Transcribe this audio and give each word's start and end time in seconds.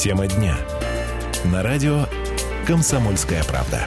Тема 0.00 0.26
дня. 0.26 0.56
На 1.52 1.62
радио 1.62 2.06
«Комсомольская 2.66 3.44
правда». 3.44 3.86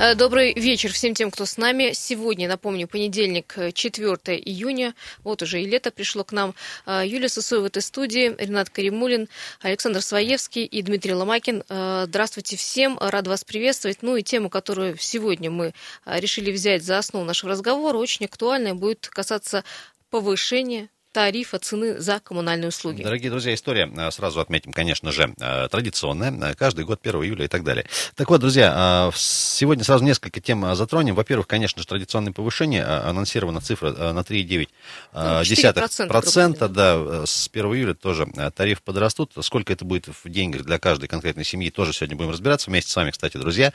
Э, 0.00 0.16
добрый 0.16 0.54
вечер 0.54 0.92
всем 0.92 1.14
тем, 1.14 1.30
кто 1.30 1.46
с 1.46 1.56
нами. 1.56 1.92
Сегодня, 1.92 2.48
напомню, 2.48 2.88
понедельник, 2.88 3.56
4 3.72 4.16
э, 4.26 4.34
июня. 4.34 4.92
Вот 5.22 5.40
уже 5.42 5.62
и 5.62 5.66
лето 5.66 5.92
пришло 5.92 6.24
к 6.24 6.32
нам. 6.32 6.56
Э, 6.84 7.04
Юлия 7.06 7.28
Сусой 7.28 7.60
в 7.60 7.64
этой 7.64 7.80
студии, 7.80 8.34
Ренат 8.38 8.70
Каримулин, 8.70 9.28
Александр 9.60 10.02
Своевский 10.02 10.64
и 10.64 10.82
Дмитрий 10.82 11.14
Ломакин. 11.14 11.62
Здравствуйте 11.68 12.56
всем, 12.56 12.98
рад 13.00 13.28
вас 13.28 13.44
приветствовать. 13.44 13.98
Ну 14.02 14.16
и 14.16 14.24
тему, 14.24 14.50
которую 14.50 14.96
сегодня 14.98 15.52
мы 15.52 15.74
решили 16.06 16.50
взять 16.50 16.82
за 16.82 16.98
основу 16.98 17.24
нашего 17.24 17.52
разговора, 17.52 17.98
очень 17.98 18.26
актуальная, 18.26 18.74
будет 18.74 19.06
касаться 19.06 19.62
повышения 20.10 20.88
тарифа 21.14 21.58
цены 21.60 22.00
за 22.00 22.18
коммунальные 22.18 22.68
услуги. 22.68 23.02
Дорогие 23.02 23.30
друзья, 23.30 23.54
история, 23.54 23.88
э, 23.96 24.10
сразу 24.10 24.40
отметим, 24.40 24.72
конечно 24.72 25.12
же, 25.12 25.32
э, 25.40 25.68
традиционная, 25.70 26.32
э, 26.50 26.54
каждый 26.54 26.84
год 26.84 27.00
1 27.00 27.22
июля 27.22 27.44
и 27.44 27.48
так 27.48 27.62
далее. 27.62 27.86
Так 28.16 28.30
вот, 28.30 28.40
друзья, 28.40 29.12
сегодня 29.14 29.84
сразу 29.84 30.04
несколько 30.04 30.40
тем 30.40 30.74
затронем. 30.74 31.14
Во-первых, 31.14 31.46
конечно 31.46 31.80
же, 31.80 31.86
традиционное 31.86 32.32
повышение, 32.32 32.84
анонсирована 32.84 33.60
цифра 33.60 34.12
на 34.12 34.24
3,9%, 34.24 36.08
процента, 36.08 36.68
да, 36.68 37.24
с 37.24 37.48
1 37.48 37.74
июля 37.74 37.94
тоже 37.94 38.26
тариф 38.56 38.82
подрастут. 38.82 39.32
Сколько 39.40 39.72
это 39.72 39.84
будет 39.84 40.08
в 40.08 40.28
деньгах 40.28 40.62
для 40.62 40.80
каждой 40.80 41.06
конкретной 41.06 41.44
семьи, 41.44 41.70
тоже 41.70 41.92
сегодня 41.92 42.16
будем 42.16 42.30
разбираться 42.30 42.70
вместе 42.70 42.90
с 42.90 42.96
вами, 42.96 43.12
кстати, 43.12 43.36
друзья. 43.36 43.72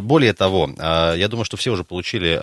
Более 0.00 0.32
того, 0.32 0.70
я 0.78 1.28
думаю, 1.28 1.44
что 1.44 1.58
все 1.58 1.72
уже 1.72 1.84
получили 1.84 2.40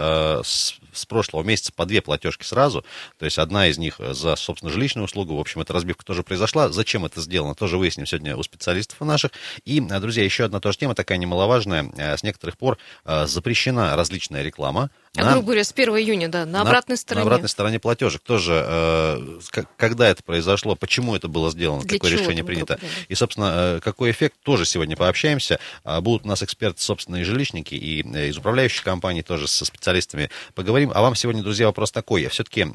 с 0.98 1.06
прошлого 1.06 1.44
месяца 1.44 1.74
по 1.74 1.86
две 1.86 2.02
платежки 2.02 2.44
сразу, 2.44 2.86
то 3.18 3.26
есть 3.26 3.40
одна 3.40 3.68
из 3.68 3.78
них 3.78 4.00
за 4.00 4.28
за, 4.28 4.36
собственно, 4.36 4.72
жилищную 4.72 5.06
услугу. 5.06 5.36
В 5.36 5.40
общем, 5.40 5.62
эта 5.62 5.74
разбивка 5.74 6.04
тоже 6.04 6.24
произошла. 6.24 6.70
Зачем 6.70 7.06
это 7.06 7.22
сделано, 7.22 7.56
тоже 7.56 7.78
выясним 7.78 8.06
сегодня 8.06 8.36
у 8.36 8.44
специалистов 8.44 9.00
наших. 9.02 9.32
И, 9.64 9.82
э, 9.82 10.00
друзья, 10.00 10.24
еще 10.24 10.44
одна 10.44 10.60
тоже 10.60 10.78
тема 10.78 10.96
такая 10.96 11.18
немаловажная. 11.18 11.90
Э, 11.98 12.18
с 12.18 12.24
некоторых 12.24 12.58
пор 12.58 12.78
э, 13.06 13.26
запрещена 13.26 13.96
различная 13.96 14.44
реклама. 14.44 14.90
А, 15.16 15.24
на, 15.24 15.32
грубо 15.34 15.46
говоря, 15.48 15.64
с 15.64 15.72
1 15.72 15.90
июня, 15.98 16.28
да, 16.30 16.46
на, 16.46 16.52
на 16.52 16.62
обратной 16.62 16.98
стороне. 16.98 17.24
На 17.24 17.28
обратной 17.28 17.50
стороне 17.50 17.80
платежек. 17.80 18.22
Тоже, 18.22 18.64
э, 18.68 19.62
когда 19.78 20.10
это 20.10 20.24
произошло, 20.24 20.76
почему 20.76 21.16
это 21.16 21.28
было 21.28 21.52
сделано, 21.52 21.84
Для 21.84 21.98
какое 21.98 22.12
решение 22.12 22.44
принято. 22.44 22.80
И, 23.08 23.16
собственно, 23.16 23.80
какой 23.84 24.12
эффект, 24.12 24.36
тоже 24.44 24.66
сегодня 24.66 24.96
пообщаемся. 24.96 25.60
Будут 26.02 26.26
у 26.26 26.28
нас 26.28 26.44
эксперты, 26.44 26.82
собственно, 26.82 27.18
и 27.18 27.24
жилищники, 27.24 27.76
и 27.76 28.02
из 28.02 28.38
управляющих 28.38 28.84
компаний 28.84 29.22
тоже 29.22 29.48
со 29.48 29.66
специалистами 29.66 30.30
поговорим. 30.54 30.92
А 30.94 31.02
вам 31.02 31.16
сегодня, 31.16 31.44
друзья, 31.44 31.68
вопрос 31.68 31.92
такой. 31.92 32.28
Все-таки 32.28 32.68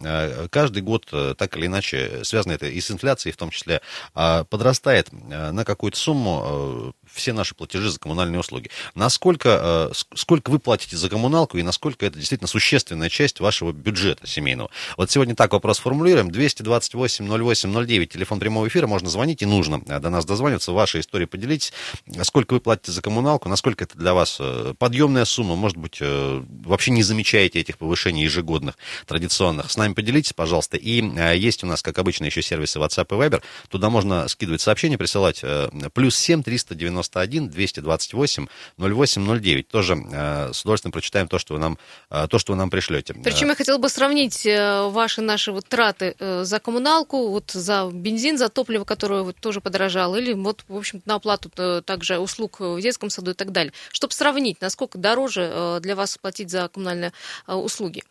каждый 0.50 0.83
год 0.83 1.06
так 1.36 1.56
или 1.56 1.66
иначе, 1.66 2.20
связано 2.25 2.53
это 2.53 2.66
и 2.66 2.80
с 2.80 2.91
инфляцией 2.91 3.33
в 3.33 3.36
том 3.36 3.50
числе, 3.50 3.80
а, 4.14 4.44
подрастает 4.44 5.08
э, 5.10 5.50
на 5.50 5.64
какую-то 5.64 5.98
сумму 5.98 6.42
э, 6.44 7.02
все 7.13 7.33
наши 7.33 7.55
платежи 7.55 7.91
за 7.91 7.99
коммунальные 7.99 8.41
услуги. 8.41 8.71
Насколько, 8.95 9.91
э, 9.93 10.15
сколько 10.15 10.51
вы 10.51 10.59
платите 10.59 10.97
за 10.97 11.09
коммуналку 11.09 11.59
и 11.59 11.63
насколько 11.63 12.07
это 12.07 12.19
действительно 12.19 12.49
существенная 12.49 13.09
часть 13.09 13.41
вашего 13.41 13.73
бюджета 13.73 14.27
семейного? 14.27 14.71
Вот 14.97 15.11
сегодня 15.11 15.35
так 15.35 15.53
вопрос 15.53 15.79
формулируем. 15.79 16.31
228 16.31 17.27
08 17.27 17.87
09, 17.87 18.13
телефон 18.13 18.41
прямого 18.41 18.69
эфира, 18.69 18.87
можно 18.87 19.09
звонить 19.09 19.43
и 19.43 19.47
нужно 19.47 19.81
до 19.81 20.11
нас 20.11 20.25
дозвониться. 20.25 20.73
Ваши 20.73 21.01
истории 21.01 21.27
поделитесь. 21.27 21.73
Сколько 22.23 22.55
вы 22.55 22.61
платите 22.61 22.93
за 22.93 23.03
коммуналку, 23.03 23.49
насколько 23.49 23.85
это 23.85 23.99
для 23.99 24.15
вас 24.15 24.41
подъемная 24.79 25.25
сумма, 25.25 25.57
может 25.57 25.77
быть, 25.77 25.99
вообще 26.01 26.91
не 26.91 27.03
замечаете 27.03 27.61
этих 27.61 27.79
повышений 27.79 28.25
ежегодных, 28.25 28.77
традиционных. 29.07 29.71
С 29.71 29.77
нами 29.77 29.95
поделитесь, 29.95 30.33
пожалуйста. 30.33 30.77
И 30.77 31.03
есть 31.37 31.65
у 31.65 31.67
нас, 31.67 31.83
как 31.83 31.99
обычно, 31.99 32.27
еще 32.27 32.43
сервисы 32.43 32.79
WhatsApp 32.79 33.07
и 33.11 33.15
Viber. 33.15 33.43
Туда 33.69 33.91
можно 33.91 34.29
скидывать 34.29 34.61
сообщения, 34.61 34.99
присылать. 34.99 35.41
Э, 35.43 35.71
плюс 35.93 36.17
7 36.17 36.43
391 37.08 37.48
228 37.48 38.47
0809. 38.78 39.69
Тоже 39.69 39.94
э, 39.94 40.53
с 40.53 40.62
удовольствием 40.62 40.93
прочитаем 40.93 41.28
то, 41.28 41.38
что 41.38 41.54
вы 41.54 41.60
нам, 41.60 41.78
э, 42.10 42.27
то, 42.28 42.38
что 42.38 42.53
вы 42.53 42.59
нам 42.59 42.71
пришлете. 42.71 43.15
Причем 43.15 43.49
я 43.49 43.54
хотела 43.54 43.78
бы 43.78 43.88
сравнить 43.88 44.44
ваши 44.44 45.21
наши 45.21 45.53
вот 45.53 45.66
траты 45.69 46.15
за 46.19 46.60
коммуналку, 46.60 47.28
вот 47.28 47.50
за 47.50 47.91
бензин, 47.93 48.38
за 48.38 48.49
топливо, 48.49 48.84
которое 48.84 49.22
вот 49.22 49.37
тоже 49.37 49.60
подорожало, 49.60 50.16
или 50.16 50.32
вот, 50.32 50.65
в 50.69 50.77
общем 50.77 51.03
на 51.04 51.16
оплату 51.16 51.50
также 51.82 52.19
услуг 52.19 52.60
в 52.60 52.81
детском 52.81 53.10
саду 53.10 53.32
и 53.32 53.34
так 53.34 53.53
далее, 53.53 53.72
чтобы 53.93 54.12
сравнить, 54.12 54.60
насколько 54.60 54.98
дороже 54.98 55.78
для 55.81 55.97
вас 55.97 56.19
платить 56.19 56.50
за 56.50 56.69
коммунальные 56.69 57.12
услуги. 57.47 58.03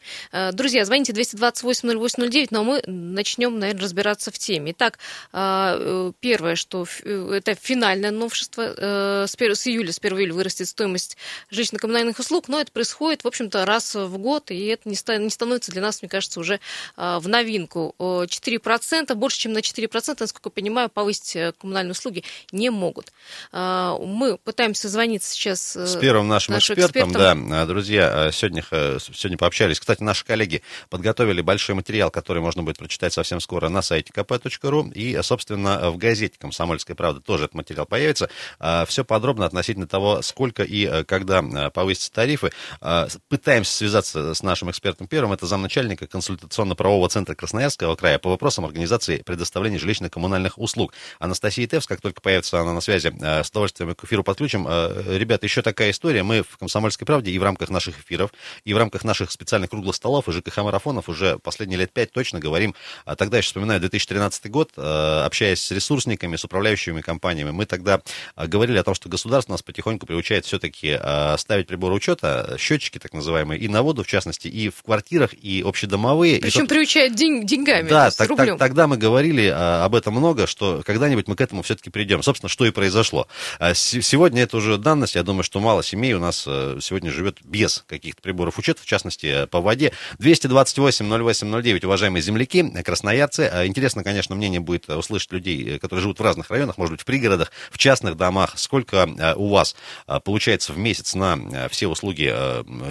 Друзья, 0.54 0.86
звоните 0.86 1.14
228 1.14 1.90
0809, 1.90 2.52
но 2.52 2.64
мы 2.64 2.82
начнем, 2.86 3.60
наверное, 3.60 3.82
разбираться 3.82 4.32
в 4.32 4.38
теме. 4.38 4.72
Итак, 4.72 5.00
э, 5.34 6.12
первое, 6.20 6.56
что 6.56 6.86
э, 7.04 7.34
это 7.34 7.56
финальное 7.56 8.12
новшество. 8.12 8.74
Э, 8.82 9.26
с 9.28 9.68
июля, 9.68 9.92
с 9.92 10.00
1 10.00 10.18
июля 10.18 10.34
вырастет 10.34 10.68
стоимость 10.68 11.18
жилищно-коммунальных 11.52 12.20
услуг, 12.20 12.48
но 12.48 12.60
это 12.60 12.72
происходит, 12.72 13.24
в 13.24 13.28
общем-то, 13.28 13.66
раз 13.66 13.96
в 13.96 14.18
год, 14.18 14.52
и 14.52 14.66
это 14.68 14.90
не 14.90 14.96
становится 14.96 15.72
для 15.72 15.82
нас, 15.82 16.02
мне 16.02 16.10
кажется, 16.10 16.40
уже 16.40 16.60
а, 16.96 17.20
в 17.20 17.28
новинку. 17.28 17.96
4%, 18.00 19.14
больше, 19.16 19.40
чем 19.40 19.54
на 19.54 19.60
4%, 19.60 20.18
насколько 20.20 20.50
я 20.50 20.52
понимаю, 20.52 20.90
повысить 20.90 21.56
коммунальные 21.60 21.92
услуги 21.92 22.24
не 22.52 22.70
могут. 22.70 23.12
Мы 23.52 24.38
пытаемся 24.44 24.90
звонить 24.90 25.24
сейчас 25.24 25.76
с 25.76 25.96
первым 25.98 26.28
нашим 26.28 26.58
экспертом, 26.58 27.12
экспертом. 27.12 27.50
Да, 27.50 27.66
друзья, 27.66 28.32
сегодня, 28.32 28.64
сегодня 28.64 29.38
пообщались. 29.38 29.80
Кстати, 29.80 30.02
наши 30.04 30.26
коллеги 30.26 30.62
подготовили 30.90 31.42
большой 31.42 31.76
материал, 31.76 32.12
который 32.12 32.42
можно 32.42 32.64
будет 32.64 32.78
прочитать 32.78 33.02
читать 33.02 33.14
совсем 33.14 33.40
скоро 33.40 33.70
на 33.70 33.82
сайте 33.82 34.12
kp.ru 34.14 34.94
и, 34.94 35.20
собственно, 35.24 35.90
в 35.90 35.98
газете 35.98 36.36
«Комсомольская 36.38 36.96
правда» 36.96 37.20
тоже 37.20 37.46
этот 37.46 37.56
материал 37.56 37.86
появится. 37.88 38.30
А, 38.72 38.86
Все 38.86 39.04
подробно 39.04 39.46
относительно 39.46 39.88
того, 39.88 40.22
сколько 40.22 40.64
и 40.64 40.86
э, 40.86 41.04
когда 41.04 41.40
э, 41.42 41.70
повысятся 41.72 42.12
тарифы. 42.12 42.52
А, 42.80 43.08
пытаемся 43.28 43.76
связаться 43.76 44.34
с 44.34 44.44
нашим 44.44 44.72
экспертом 44.72 45.08
первым. 45.08 45.34
Это 45.34 45.46
замначальника 45.46 46.08
консультационно-правового 46.08 47.10
центра 47.10 47.36
Красноярского 47.36 47.96
края 47.96 48.20
по 48.20 48.30
вопросам 48.30 48.66
организации 48.66 49.18
предоставления 49.18 49.78
жилищно-коммунальных 49.78 50.54
услуг. 50.56 50.94
Анастасия 51.20 51.68
Тевс, 51.68 51.88
как 51.88 52.02
только 52.02 52.22
появится 52.22 52.60
она 52.60 52.74
на 52.74 52.82
связи, 52.82 53.14
э, 53.20 53.44
с 53.44 53.50
удовольствием 53.50 53.94
к 53.96 54.04
эфиру 54.04 54.24
подключим. 54.24 54.68
Ребята, 55.08 55.46
еще 55.46 55.62
такая 55.62 55.92
история. 55.92 56.24
Мы 56.24 56.44
в 56.44 56.58
«Комсомольской 56.58 57.06
правде» 57.06 57.32
и 57.32 57.40
в 57.40 57.44
рамках 57.44 57.70
наших 57.70 58.00
эфиров, 58.00 58.32
и 58.64 58.74
в 58.74 58.78
рамках 58.78 59.04
наших 59.04 59.32
специальных 59.32 59.70
круглых 59.70 59.96
столов 59.96 60.28
и 60.30 60.32
ЖКХ-марафонов 60.32 61.10
уже 61.10 61.40
последние 61.40 61.80
лет 61.80 61.92
пять 61.92 62.12
точно 62.12 62.40
говорим 62.40 62.76
а 63.06 63.16
тогда 63.16 63.38
я 63.38 63.44
вспоминаю 63.44 63.80
2013 63.80 64.50
год, 64.50 64.72
общаясь 64.78 65.62
с 65.62 65.72
ресурсниками, 65.72 66.36
с 66.36 66.46
управляющими 66.46 67.02
компаниями, 67.02 67.52
мы 67.52 67.66
тогда 67.66 68.02
э, 68.36 68.48
говорили 68.62 68.78
о 68.78 68.84
том, 68.84 68.94
что 68.94 69.10
государство 69.10 69.54
нас 69.54 69.64
потихоньку 69.64 70.06
приучает 70.06 70.46
все-таки 70.46 70.98
э, 71.02 71.36
ставить 71.38 71.66
приборы 71.66 71.96
учета, 71.96 72.56
счетчики 72.60 73.00
так 73.00 73.12
называемые, 73.14 73.60
и 73.60 73.68
на 73.68 73.82
воду, 73.82 74.04
в 74.04 74.08
частности, 74.08 74.48
и 74.48 74.70
в 74.70 74.84
квартирах, 74.84 75.34
и 75.34 75.64
общедомовые. 75.66 76.40
Причем 76.40 76.66
и, 76.66 76.68
приучает 76.68 77.16
день, 77.16 77.46
деньгами, 77.46 77.90
Да, 77.90 78.12
так, 78.12 78.36
так, 78.36 78.60
тогда 78.60 78.86
мы 78.86 78.98
говорили 78.98 79.48
об 79.48 79.96
этом 79.96 80.14
много, 80.14 80.46
что 80.46 80.84
когда-нибудь 80.86 81.28
мы 81.28 81.36
к 81.36 81.42
этому 81.42 81.64
все-таки 81.64 81.90
придем. 81.90 82.22
Собственно, 82.22 82.50
что 82.50 82.66
и 82.66 82.72
произошло. 82.72 83.28
Сегодня 83.74 84.44
это 84.44 84.58
уже 84.58 84.78
данность, 84.78 85.16
я 85.16 85.24
думаю, 85.24 85.44
что 85.44 85.60
мало 85.60 85.84
семей 85.84 86.14
у 86.14 86.20
нас 86.20 86.42
сегодня 86.42 87.12
живет 87.12 87.40
без 87.44 87.84
каких-то 87.88 88.22
приборов 88.22 88.60
учета, 88.60 88.82
в 88.84 88.86
частности, 88.86 89.48
по 89.48 89.60
воде. 89.60 89.92
228 90.20 91.06
08 91.10 91.62
09, 91.62 91.84
уважаемые 91.86 92.22
земляки, 92.22 92.64
красноярцы. 92.84 93.50
А 93.52 93.66
интересно, 93.66 94.04
конечно, 94.04 94.36
мнение 94.36 94.60
будет 94.60 94.90
услышать 94.90 95.32
людей, 95.32 95.76
э, 95.76 95.80
которые 95.80 96.02
живут 96.04 96.20
в 96.20 96.24
разных 96.24 96.50
районах, 96.50 96.78
может 96.78 96.94
быть, 96.94 97.02
в 97.02 97.06
пригородах, 97.06 97.52
в 97.72 97.78
частных 97.78 98.18
домах. 98.18 98.51
Сколько 98.56 99.10
э, 99.18 99.36
у 99.36 99.50
вас 99.50 99.76
получается 100.24 100.74
в 100.74 100.78
месяц 100.78 101.16
на 101.16 101.70
все 101.70 101.88
услуги 101.88 102.34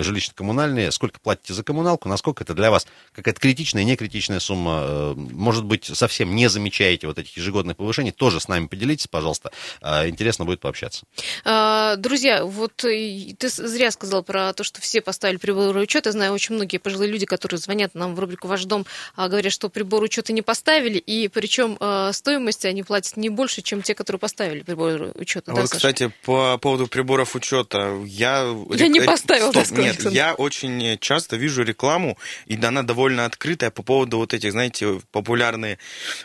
жилищно-коммунальные? 0.00 0.91
Сколько 0.91 1.21
платите 1.21 1.54
за 1.54 1.62
коммуналку? 1.62 2.09
Насколько 2.09 2.44
это 2.44 2.54
для 2.54 2.71
вас 2.71 2.87
какая-то 3.12 3.41
критичная, 3.41 3.84
не 3.84 3.97
критичная 3.97 4.41
сумма? 4.41 5.14
Может 5.14 5.64
быть, 5.64 5.84
совсем 5.84 6.34
не 6.34 6.49
замечаете 6.49 7.06
вот 7.06 7.19
этих 7.19 7.37
ежегодных 7.37 7.76
повышений? 7.76 8.12
Тоже 8.12 8.40
с 8.40 8.49
нами 8.49 8.67
поделитесь, 8.67 9.06
пожалуйста. 9.06 9.50
Интересно 9.82 10.44
будет 10.44 10.61
пообщаться. 10.61 11.05
А, 11.44 11.96
друзья, 11.96 12.44
вот 12.44 12.73
ты 12.76 13.49
зря 13.49 13.90
сказал 13.90 14.23
про 14.23 14.52
то, 14.52 14.64
что 14.64 14.81
все 14.81 15.00
поставили 15.00 15.37
приборы 15.38 15.81
учета. 15.81 16.08
Я 16.08 16.12
знаю 16.12 16.32
очень 16.32 16.55
многие 16.55 16.79
пожилые 16.79 17.11
люди, 17.11 17.26
которые 17.26 17.58
звонят 17.58 17.94
нам 17.94 18.14
в 18.14 18.20
рубрику 18.20 18.49
«Ваш 18.49 18.64
дом», 18.64 18.87
а, 19.17 19.29
говорят, 19.29 19.52
что 19.52 19.69
прибор 19.69 20.02
учета 20.02 20.32
не 20.32 20.43
поставили, 20.43 20.99
и 20.99 21.29
причем 21.29 21.76
э, 21.81 22.11
стоимость 22.12 22.64
они 22.64 22.82
платят 22.82 23.17
не 23.17 23.29
больше, 23.29 23.62
чем 23.62 23.82
те, 23.82 23.94
которые 23.94 24.19
поставили 24.19 24.62
прибор 24.62 25.12
учета. 25.14 25.50
А 25.50 25.55
вот, 25.55 25.69
Саша? 25.69 25.76
кстати, 25.76 26.12
по 26.25 26.58
поводу 26.58 26.87
приборов 26.87 27.35
учета, 27.35 27.99
я... 28.06 28.47
Я 28.70 28.88
не 28.88 29.00
поставил 29.00 29.50
Стоп, 29.50 29.79
нет, 29.79 30.11
я 30.11 30.35
очень 30.35 30.99
часто 31.00 31.37
вижу 31.37 31.64
рекламу, 31.64 32.17
и 32.47 32.56
она 32.64 32.82
довольно 32.82 33.25
открытая 33.25 33.70
по 33.70 33.82
поводу 33.82 34.19
вот 34.19 34.32
этих, 34.32 34.52
знаете, 34.52 35.00
популярные 35.11 35.79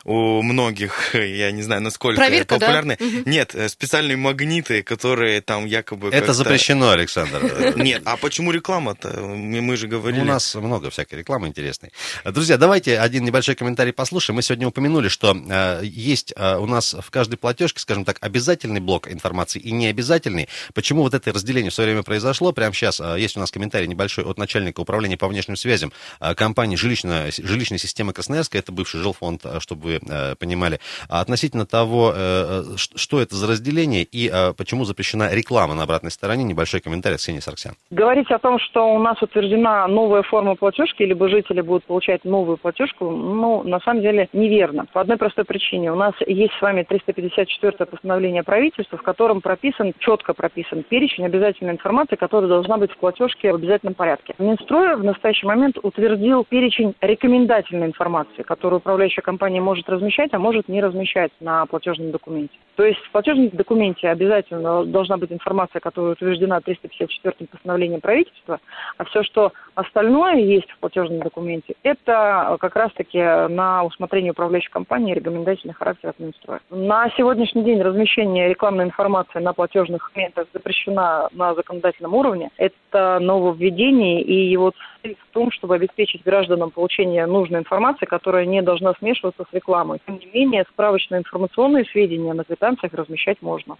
у 0.03 0.41
многих, 0.43 1.13
я 1.15 1.51
не 1.51 1.63
знаю, 1.63 1.81
насколько 1.81 2.21
Проверка, 2.21 2.59
популярные. 2.59 2.97
Да? 2.99 3.05
Нет, 3.25 3.55
э, 3.55 3.67
специальные 3.67 4.17
магниты, 4.17 4.83
которые 4.83 5.41
там 5.41 5.65
якобы... 5.65 6.09
Это 6.09 6.33
запрещено, 6.33 6.91
Александр. 6.91 7.73
Нет, 7.75 8.03
а 8.05 8.17
почему 8.17 8.51
реклама-то? 8.51 9.09
Мы 9.19 9.75
же 9.75 9.87
говорили... 9.87 10.21
У 10.21 10.25
нас 10.25 10.53
много 10.55 10.89
всякой 10.89 11.19
рекламы 11.19 11.47
интересной. 11.47 11.91
Друзья, 12.23 12.57
давайте 12.57 12.99
один 12.99 13.25
небольшой 13.25 13.55
комментарий 13.55 13.93
послушаем. 13.93 14.35
Мы 14.35 14.43
сегодня 14.43 14.67
упомянули, 14.67 15.07
что 15.07 15.35
э, 15.35 15.81
есть 15.83 16.33
э, 16.35 16.57
у 16.57 16.67
нас 16.67 16.95
в 16.99 17.09
каждой 17.09 17.37
платежке, 17.37 17.79
скажем 17.79 18.05
так, 18.05 18.17
обязательный 18.21 18.81
блок 18.81 19.04
информации 19.11 19.59
и 19.59 19.71
необязательный. 19.71 20.47
Почему 20.73 21.01
вот 21.01 21.13
это 21.13 21.31
разделение 21.31 21.71
в 21.71 21.73
свое 21.73 21.89
время 21.91 22.03
произошло? 22.03 22.51
Прямо 22.51 22.73
сейчас 22.73 22.99
э, 22.99 23.15
есть 23.19 23.37
у 23.37 23.39
нас 23.39 23.51
комментарий 23.51 23.87
небольшой 23.87 24.23
от 24.23 24.37
начальника 24.37 24.81
управления 24.81 25.17
по 25.17 25.27
внешним 25.27 25.55
связям 25.55 25.91
э, 26.19 26.35
компании 26.35 26.75
жилищная, 26.75 27.31
жилищной 27.31 27.79
системы 27.79 28.13
Красноярска. 28.13 28.57
Это 28.57 28.71
бывший 28.71 29.01
жилфонд, 29.01 29.45
э, 29.45 29.59
чтобы 29.59 29.99
вы 29.99 30.35
понимали. 30.35 30.79
А 31.09 31.21
относительно 31.21 31.65
того, 31.65 32.13
э, 32.15 32.15
э 32.17 32.77
что 32.77 33.21
это 33.21 33.35
за 33.35 33.47
разделение 33.47 34.03
и 34.03 34.31
почему 34.57 34.85
запрещена 34.85 35.33
реклама 35.33 35.73
на 35.73 35.83
обратной 35.83 36.11
стороне, 36.11 36.43
небольшой 36.43 36.81
комментарий 36.81 37.15
от 37.15 37.21
Ксении 37.21 37.39
Сарксян. 37.39 37.75
Говорить 37.89 38.29
о 38.31 38.39
том, 38.39 38.59
что 38.59 38.93
у 38.93 38.99
нас 38.99 39.21
утверждена 39.21 39.87
новая 39.87 40.23
форма 40.23 40.55
платежки, 40.55 41.03
либо 41.03 41.29
жители 41.29 41.61
будут 41.61 41.85
получать 41.85 42.25
новую 42.25 42.57
платежку, 42.57 43.09
ну, 43.09 43.63
на 43.63 43.79
самом 43.79 44.01
деле 44.01 44.29
неверно. 44.33 44.85
По 44.93 45.01
одной 45.01 45.17
простой 45.17 45.45
причине. 45.45 45.91
У 45.91 45.95
нас 45.95 46.13
есть 46.25 46.53
с 46.59 46.61
вами 46.61 46.83
354 46.83 47.85
постановление 47.85 48.43
правительства, 48.43 48.94
в 48.97 49.01
котором 49.01 49.41
прописан, 49.41 49.93
четко 49.99 50.33
прописан 50.33 50.83
перечень 50.83 51.25
обязательной 51.25 51.73
информации, 51.73 52.15
которая 52.15 52.49
должна 52.49 52.77
быть 52.77 52.91
в 52.91 52.97
платежке 52.97 53.51
в 53.51 53.55
обязательном 53.55 53.93
порядке. 53.93 54.35
Минстрой 54.39 54.95
в 54.95 55.03
настоящий 55.03 55.47
момент 55.47 55.77
утвердил 55.81 56.43
перечень 56.43 56.95
рекомендательной 57.01 57.87
информации, 57.87 58.43
которую 58.43 58.79
управляющая 58.79 59.23
компания 59.23 59.61
может 59.61 59.89
размещать, 59.89 60.33
а 60.33 60.39
может 60.39 60.67
не 60.67 60.81
размещать 60.81 61.31
на 61.39 61.65
платежном 61.65 62.11
документе. 62.11 62.55
То 62.75 62.83
есть 62.83 62.99
в 62.99 63.11
платежном 63.11 63.49
документе 63.49 64.09
обязательно 64.09 64.85
должна 64.85 65.17
быть 65.17 65.31
информация, 65.31 65.79
которая 65.79 66.11
утверждена 66.13 66.59
354 66.59 67.47
постановлением 67.49 68.01
правительства, 68.01 68.59
а 68.97 69.05
все, 69.05 69.23
что 69.23 69.53
остальное 69.75 70.35
есть 70.35 70.69
в 70.71 70.79
платежном 70.79 71.19
документе, 71.19 71.75
это 71.83 72.57
как 72.59 72.75
раз-таки 72.75 73.19
на 73.19 73.83
усмотрение 73.83 74.31
управляющей 74.31 74.69
компании 74.71 75.13
рекомендательный 75.13 75.73
характер 75.73 76.09
от 76.09 76.19
Минстроя. 76.19 76.59
На 76.69 77.09
сегодняшний 77.11 77.63
день 77.63 77.81
размещение 77.81 78.49
рекламной 78.49 78.84
информации 78.85 79.39
на 79.39 79.53
платежных 79.53 80.01
документах 80.01 80.47
запрещено 80.53 81.29
на 81.31 81.53
законодательном 81.55 82.13
уровне. 82.13 82.49
Это 82.57 83.19
нововведение, 83.19 84.21
и 84.21 84.49
его 84.49 84.73
цель 85.01 85.15
в 85.15 85.33
том, 85.33 85.51
чтобы 85.51 85.75
обеспечить 85.75 86.23
гражданам 86.23 86.71
получение 86.71 87.25
нужной 87.25 87.59
информации, 87.59 88.05
которая 88.05 88.45
не 88.45 88.61
должна 88.61 88.93
смешиваться 88.99 89.43
с 89.49 89.53
рекламой. 89.53 89.99
Тем 90.05 90.19
не 90.19 90.27
менее, 90.27 90.65
справочные 90.71 91.19
информационные 91.19 91.85
сведения 91.85 92.33
на 92.33 92.43
квитанциях 92.43 92.93
размещать 92.93 93.41
можно. 93.41 93.77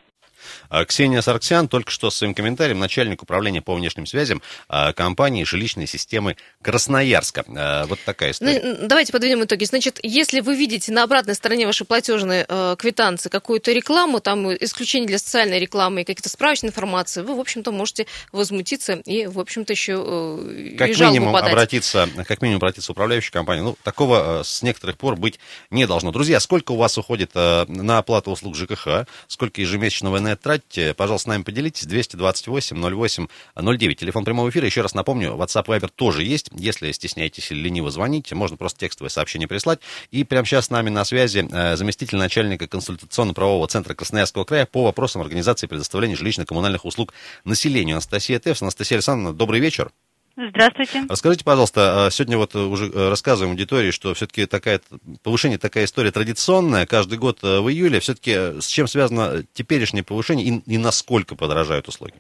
А, 0.70 0.86
Ксения 0.86 1.22
Сарксян 1.22 1.68
только 1.68 1.92
что 1.92 2.10
с 2.10 2.16
своим 2.16 2.34
комментарием, 2.34 2.80
начальник 2.80 3.24
управления 3.24 3.62
по 3.62 3.74
внешним 3.74 4.06
связям 4.06 4.42
а, 4.68 4.94
компании 4.94 5.44
жилищной 5.44 5.88
системы 5.88 6.36
Красноярска. 6.62 7.46
А, 7.56 7.86
вот 7.86 8.00
такая 8.06 8.32
история. 8.32 8.62
Ну, 8.64 8.88
давайте 8.88 9.12
подведем 9.12 9.44
итоги. 9.44 9.66
Значит, 9.66 10.00
если 10.04 10.42
вы 10.42 10.56
видите 10.56 10.92
на 10.92 11.04
обратной 11.04 11.36
стороне 11.36 11.66
вашей 11.66 11.86
платежной 11.86 12.46
э, 12.48 12.76
квитанции 12.78 13.30
какую-то 13.30 13.72
рекламу, 13.72 14.20
там 14.20 14.52
исключение 14.96 15.08
для 15.08 15.20
социальной 15.20 15.60
рекламы 15.60 16.02
и 16.02 16.04
какие-то 16.04 16.30
справочные 16.30 16.70
информации, 16.70 17.22
вы, 17.22 17.36
в 17.36 17.40
общем-то, 17.40 17.72
можете 17.72 18.08
возмутиться 18.32 18.94
и, 18.94 19.28
в 19.28 19.40
общем-то, 19.40 19.74
еще 19.74 20.04
э, 20.06 20.76
как 20.78 20.90
и 20.90 21.02
минимум 21.02 21.34
подать. 21.34 21.52
обратиться, 21.52 22.10
как 22.28 22.42
минимум 22.42 22.58
обратиться 22.58 22.92
в 22.92 22.92
управляющую 22.92 23.34
компанию. 23.34 23.66
Ну, 23.66 23.78
такого 23.84 24.42
э, 24.42 24.44
с 24.44 24.62
некоторых 24.62 24.98
пор 24.98 25.16
быть 25.16 25.40
не 25.70 25.86
должно. 25.86 26.12
Друзья, 26.12 26.40
сколько 26.40 26.72
у 26.72 26.78
вас 26.78 26.98
уходит 26.98 27.32
э, 27.36 27.66
на 27.68 27.98
оплату 27.98 28.32
услуг 28.32 28.56
ЖКХ, 28.56 29.08
сколько 29.28 29.62
ежемесячно 29.62 30.12
вы 30.12 30.20
на 30.20 30.30
это 30.30 30.44
тратите, 30.44 30.94
пожалуйста, 30.94 31.26
с 31.26 31.28
нами 31.28 31.44
поделитесь. 31.44 31.86
228 31.86 32.78
08 32.78 33.28
09. 33.56 34.00
Телефон 34.00 34.26
прямого 34.26 34.50
эфира. 34.50 34.66
Еще 34.66 34.82
раз 34.82 34.94
напомню, 34.94 35.32
WhatsApp 35.32 35.66
Viber 35.66 35.90
тоже 35.94 36.24
есть. 36.24 36.50
Если 36.54 36.92
стесняетесь 36.92 37.52
или 37.52 37.60
лениво 37.60 37.92
звонить, 37.92 38.32
можно 38.32 38.58
просто 38.58 38.80
текстовое 38.80 39.10
сообщение 39.10 39.48
прислать. 39.48 39.80
И 40.12 40.24
прямо 40.24 40.46
сейчас 40.46 40.66
с 40.66 40.70
нами 40.70 40.90
на 40.90 41.04
связи 41.06 41.48
заместитель 41.76 42.18
начальника 42.18 42.68
консультационно-правового 42.68 43.68
центра 43.68 43.94
Красноярского 43.94 44.44
края 44.44 44.66
по 44.66 44.85
вопросам 44.86 45.22
организации 45.22 45.68
предоставления 45.68 46.16
жилищно-коммунальных 46.16 46.86
услуг 46.86 47.14
населению. 47.44 47.96
Анастасия 47.96 48.40
Тевс. 48.40 48.62
Анастасия 48.62 48.98
Александровна, 48.98 49.38
добрый 49.38 49.60
вечер. 49.60 49.92
Здравствуйте. 50.38 51.06
Расскажите, 51.08 51.46
пожалуйста, 51.46 52.08
а, 52.08 52.12
сегодня 52.12 52.38
вот 52.38 52.56
уже 52.56 52.92
э, 52.92 53.10
рассказываем 53.10 53.52
аудитории, 53.52 53.92
что 53.92 54.14
все-таки 54.14 54.46
такая 54.46 54.82
повышение, 55.24 55.58
такая 55.58 55.86
история 55.86 56.12
традиционная, 56.12 56.86
каждый 56.86 57.18
год 57.18 57.40
э, 57.42 57.62
в 57.62 57.70
июле. 57.70 58.02
Все-таки 58.02 58.32
э, 58.36 58.60
с 58.60 58.68
чем 58.68 58.88
связано 58.88 59.46
теперешнее 59.54 60.04
повышение 60.04 60.46
и, 60.46 60.74
и 60.74 60.78
насколько 60.78 61.36
подорожают 61.36 61.88
услуги? 61.88 62.16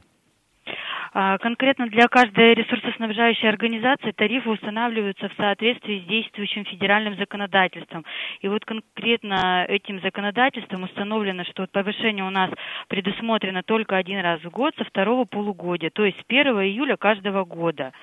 А, 1.18 1.38
конкретно 1.38 1.88
для 1.88 2.10
каждой 2.10 2.56
ресурсоснабжающей 2.56 3.48
организации 3.48 4.12
тарифы 4.12 4.50
устанавливаются 4.50 5.30
в 5.30 5.34
соответствии 5.38 6.02
с 6.02 6.08
действующим 6.10 6.66
федеральным 6.66 7.16
законодательством. 7.16 8.04
И 8.42 8.50
вот 8.50 8.66
конкретно 8.66 9.64
этим 9.66 10.02
законодательством 10.02 10.84
установлено, 10.84 11.46
что 11.46 11.68
повышение 11.72 12.26
у 12.26 12.30
нас 12.30 12.52
предусмотрено 12.90 13.64
только 13.64 13.96
один 13.96 14.20
раз 14.20 14.42
в 14.42 14.50
год 14.50 14.74
со 14.78 14.84
второго 14.84 15.24
полугодия, 15.24 15.90
то 15.90 16.04
есть 16.04 16.20
с 16.20 16.24
1 16.28 16.48
июля 16.48 16.98
каждого 16.98 17.46
года. 17.46 17.94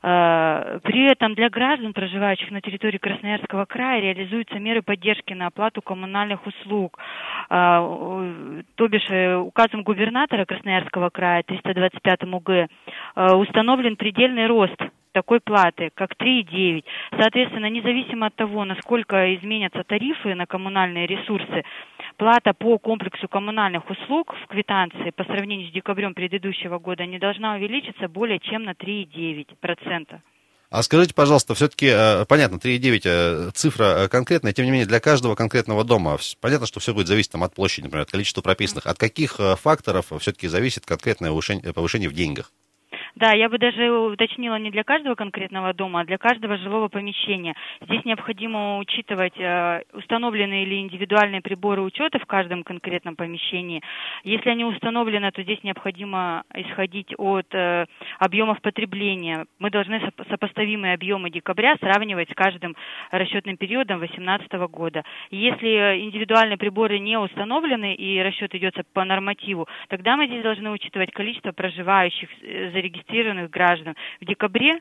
А, 0.00 0.78
при 0.84 1.10
этом 1.10 1.34
для 1.34 1.50
граждан, 1.50 1.92
проживающих 1.92 2.52
на 2.52 2.60
территории 2.60 2.98
Красноярского 2.98 3.64
края, 3.64 4.00
реализуются 4.00 4.60
меры 4.60 4.82
поддержки 4.82 5.32
на 5.32 5.48
оплату 5.48 5.82
коммунальных 5.82 6.46
услуг. 6.46 6.96
А, 7.50 7.80
то 8.76 8.86
бишь 8.86 9.10
э, 9.10 9.34
указом 9.34 9.82
губернатора 9.82 10.44
Красноярского 10.44 11.10
края 11.10 11.42
325 11.42 12.22
УГ 12.32 12.51
налога 12.52 12.68
э, 13.16 13.34
установлен 13.34 13.96
предельный 13.96 14.46
рост 14.46 14.76
такой 15.12 15.40
платы, 15.40 15.90
как 15.94 16.12
3,9. 16.14 16.84
Соответственно, 17.18 17.68
независимо 17.68 18.26
от 18.26 18.34
того, 18.34 18.64
насколько 18.64 19.34
изменятся 19.34 19.84
тарифы 19.84 20.34
на 20.34 20.46
коммунальные 20.46 21.06
ресурсы, 21.06 21.64
плата 22.16 22.54
по 22.54 22.78
комплексу 22.78 23.28
коммунальных 23.28 23.88
услуг 23.90 24.34
в 24.42 24.46
квитанции 24.46 25.10
по 25.10 25.24
сравнению 25.24 25.68
с 25.68 25.72
декабрем 25.72 26.14
предыдущего 26.14 26.78
года 26.78 27.04
не 27.04 27.18
должна 27.18 27.56
увеличиться 27.56 28.08
более 28.08 28.38
чем 28.38 28.64
на 28.64 28.70
3,9%. 28.70 30.18
А 30.72 30.82
скажите, 30.82 31.12
пожалуйста, 31.12 31.54
все-таки, 31.54 31.84
э, 31.86 32.24
понятно, 32.24 32.56
3,9 32.56 33.02
э, 33.04 33.50
цифра 33.54 34.08
конкретная, 34.10 34.54
тем 34.54 34.64
не 34.64 34.70
менее, 34.70 34.86
для 34.86 35.00
каждого 35.00 35.34
конкретного 35.34 35.84
дома, 35.84 36.18
понятно, 36.40 36.66
что 36.66 36.80
все 36.80 36.94
будет 36.94 37.08
зависеть 37.08 37.30
там, 37.30 37.44
от 37.44 37.54
площади, 37.54 37.84
например, 37.84 38.04
от 38.04 38.10
количества 38.10 38.40
прописанных. 38.40 38.86
От 38.86 38.96
каких 38.96 39.38
факторов 39.60 40.06
все-таки 40.18 40.48
зависит 40.48 40.86
конкретное 40.86 41.30
повышение 41.74 42.08
в 42.08 42.14
деньгах? 42.14 42.52
Да, 43.14 43.32
я 43.32 43.48
бы 43.48 43.58
даже 43.58 43.90
уточнила 43.90 44.56
не 44.56 44.70
для 44.70 44.84
каждого 44.84 45.14
конкретного 45.14 45.74
дома, 45.74 46.00
а 46.00 46.04
для 46.04 46.16
каждого 46.16 46.56
жилого 46.56 46.88
помещения. 46.88 47.54
Здесь 47.82 48.04
необходимо 48.06 48.78
учитывать 48.78 49.38
э, 49.38 49.82
установленные 49.92 50.62
или 50.64 50.80
индивидуальные 50.80 51.42
приборы 51.42 51.82
учета 51.82 52.18
в 52.18 52.26
каждом 52.26 52.62
конкретном 52.62 53.14
помещении. 53.16 53.82
Если 54.24 54.48
они 54.48 54.64
установлены, 54.64 55.30
то 55.30 55.42
здесь 55.42 55.62
необходимо 55.62 56.44
исходить 56.54 57.12
от 57.18 57.46
э, 57.54 57.84
объемов 58.18 58.62
потребления. 58.62 59.44
Мы 59.58 59.70
должны 59.70 60.00
сопоставимые 60.30 60.94
объемы 60.94 61.28
декабря 61.28 61.76
сравнивать 61.80 62.30
с 62.30 62.34
каждым 62.34 62.74
расчетным 63.10 63.58
периодом 63.58 63.98
2018 63.98 64.52
года. 64.70 65.04
Если 65.30 66.00
индивидуальные 66.00 66.56
приборы 66.56 66.98
не 66.98 67.18
установлены 67.18 67.94
и 67.94 68.20
расчет 68.22 68.54
идется 68.54 68.84
по 68.94 69.04
нормативу, 69.04 69.68
тогда 69.88 70.16
мы 70.16 70.28
здесь 70.28 70.42
должны 70.42 70.70
учитывать 70.70 71.12
количество 71.12 71.52
проживающих 71.52 72.30
э, 72.40 72.70
зарегистрированных 72.70 73.01
зарегистрированных 73.02 73.50
граждан. 73.50 73.94
В 74.20 74.24
декабре 74.24 74.80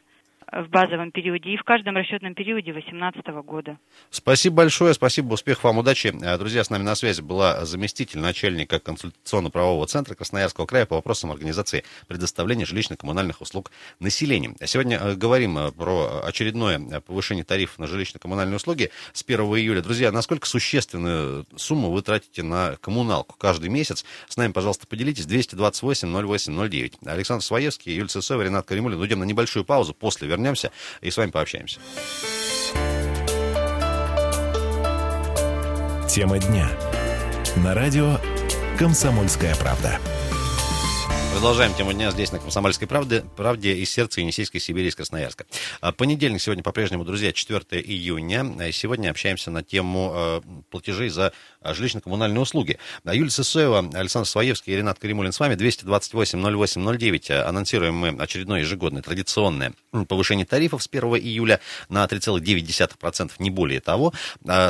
в 0.51 0.67
базовом 0.69 1.11
периоде 1.11 1.51
и 1.51 1.57
в 1.57 1.63
каждом 1.63 1.95
расчетном 1.95 2.35
периоде 2.35 2.73
2018 2.73 3.25
года. 3.45 3.77
Спасибо 4.09 4.57
большое, 4.57 4.93
спасибо, 4.93 5.33
успехов 5.33 5.63
вам, 5.63 5.77
удачи. 5.77 6.13
Э, 6.21 6.37
друзья, 6.37 6.63
с 6.63 6.69
нами 6.69 6.83
на 6.83 6.95
связи 6.95 7.21
была 7.21 7.65
заместитель 7.65 8.19
начальника 8.19 8.79
консультационно-правового 8.79 9.87
центра 9.87 10.13
Красноярского 10.13 10.65
края 10.65 10.85
по 10.85 10.95
вопросам 10.95 11.31
организации 11.31 11.83
предоставления 12.07 12.65
жилищно-коммунальных 12.65 13.37
услуг 13.39 13.71
населению. 13.99 14.55
Сегодня 14.65 14.97
э, 14.97 15.15
говорим 15.15 15.57
э, 15.57 15.71
про 15.71 16.21
очередное 16.25 16.79
повышение 16.99 17.45
тарифов 17.45 17.79
на 17.79 17.85
жилищно-коммунальные 17.85 18.57
услуги 18.57 18.91
с 19.13 19.23
1 19.23 19.39
июля. 19.39 19.81
Друзья, 19.81 20.11
насколько 20.11 20.47
существенную 20.47 21.45
сумму 21.55 21.91
вы 21.91 22.01
тратите 22.01 22.43
на 22.43 22.75
коммуналку 22.81 23.37
каждый 23.37 23.69
месяц? 23.69 24.03
С 24.27 24.35
нами, 24.35 24.51
пожалуйста, 24.51 24.85
поделитесь. 24.85 25.25
228 25.25 26.11
08 26.11 26.69
09. 26.69 26.93
Александр 27.05 27.43
Своевский, 27.43 27.93
Юлия 27.93 28.09
Цесова, 28.09 28.41
Ренат 28.41 28.65
Каримулин. 28.65 28.99
Уйдем 28.99 29.19
на 29.19 29.23
небольшую 29.23 29.63
паузу. 29.63 29.93
После 29.93 30.27
вернемся 30.27 30.40
вернемся 30.41 30.71
и 31.01 31.11
с 31.11 31.17
вами 31.17 31.31
пообщаемся. 31.31 31.79
Тема 36.09 36.39
дня. 36.39 36.67
На 37.57 37.73
радио 37.73 38.17
«Комсомольская 38.77 39.55
правда». 39.55 39.99
Продолжаем 41.31 41.73
тему 41.73 41.93
дня 41.93 42.11
здесь, 42.11 42.33
на 42.33 42.39
«Комсомольской 42.39 42.89
правде», 42.89 43.23
правде 43.37 43.73
из 43.73 43.89
сердца 43.89 44.19
Енисейской 44.19 44.59
Сибири, 44.59 44.89
из 44.89 44.95
Красноярска. 44.95 45.45
А, 45.79 45.93
понедельник 45.93 46.41
сегодня 46.41 46.61
по-прежнему, 46.61 47.05
друзья, 47.05 47.31
4 47.31 47.81
июня. 47.81 48.45
А, 48.59 48.71
сегодня 48.73 49.09
общаемся 49.09 49.49
на 49.49 49.63
тему 49.63 50.11
э, 50.13 50.41
платежей 50.69 51.09
за 51.09 51.31
жилищно-коммунальные 51.63 52.39
услуги. 52.39 52.77
Юлия 53.05 53.31
Сысоева, 53.31 53.89
Александр 53.93 54.27
Своевский 54.27 54.73
и 54.73 54.75
Ренат 54.75 54.99
Каримулин 54.99 55.31
с 55.31 55.39
вами. 55.39 55.55
228-08-09. 55.55 57.31
Анонсируем 57.43 57.95
мы 57.95 58.09
очередное 58.09 58.59
ежегодное 58.59 59.01
традиционное 59.01 59.73
повышение 60.09 60.45
тарифов 60.45 60.83
с 60.83 60.89
1 60.91 61.15
июля 61.15 61.61
на 61.87 62.03
3,9%, 62.05 63.31
не 63.39 63.49
более 63.49 63.79
того. 63.79 64.13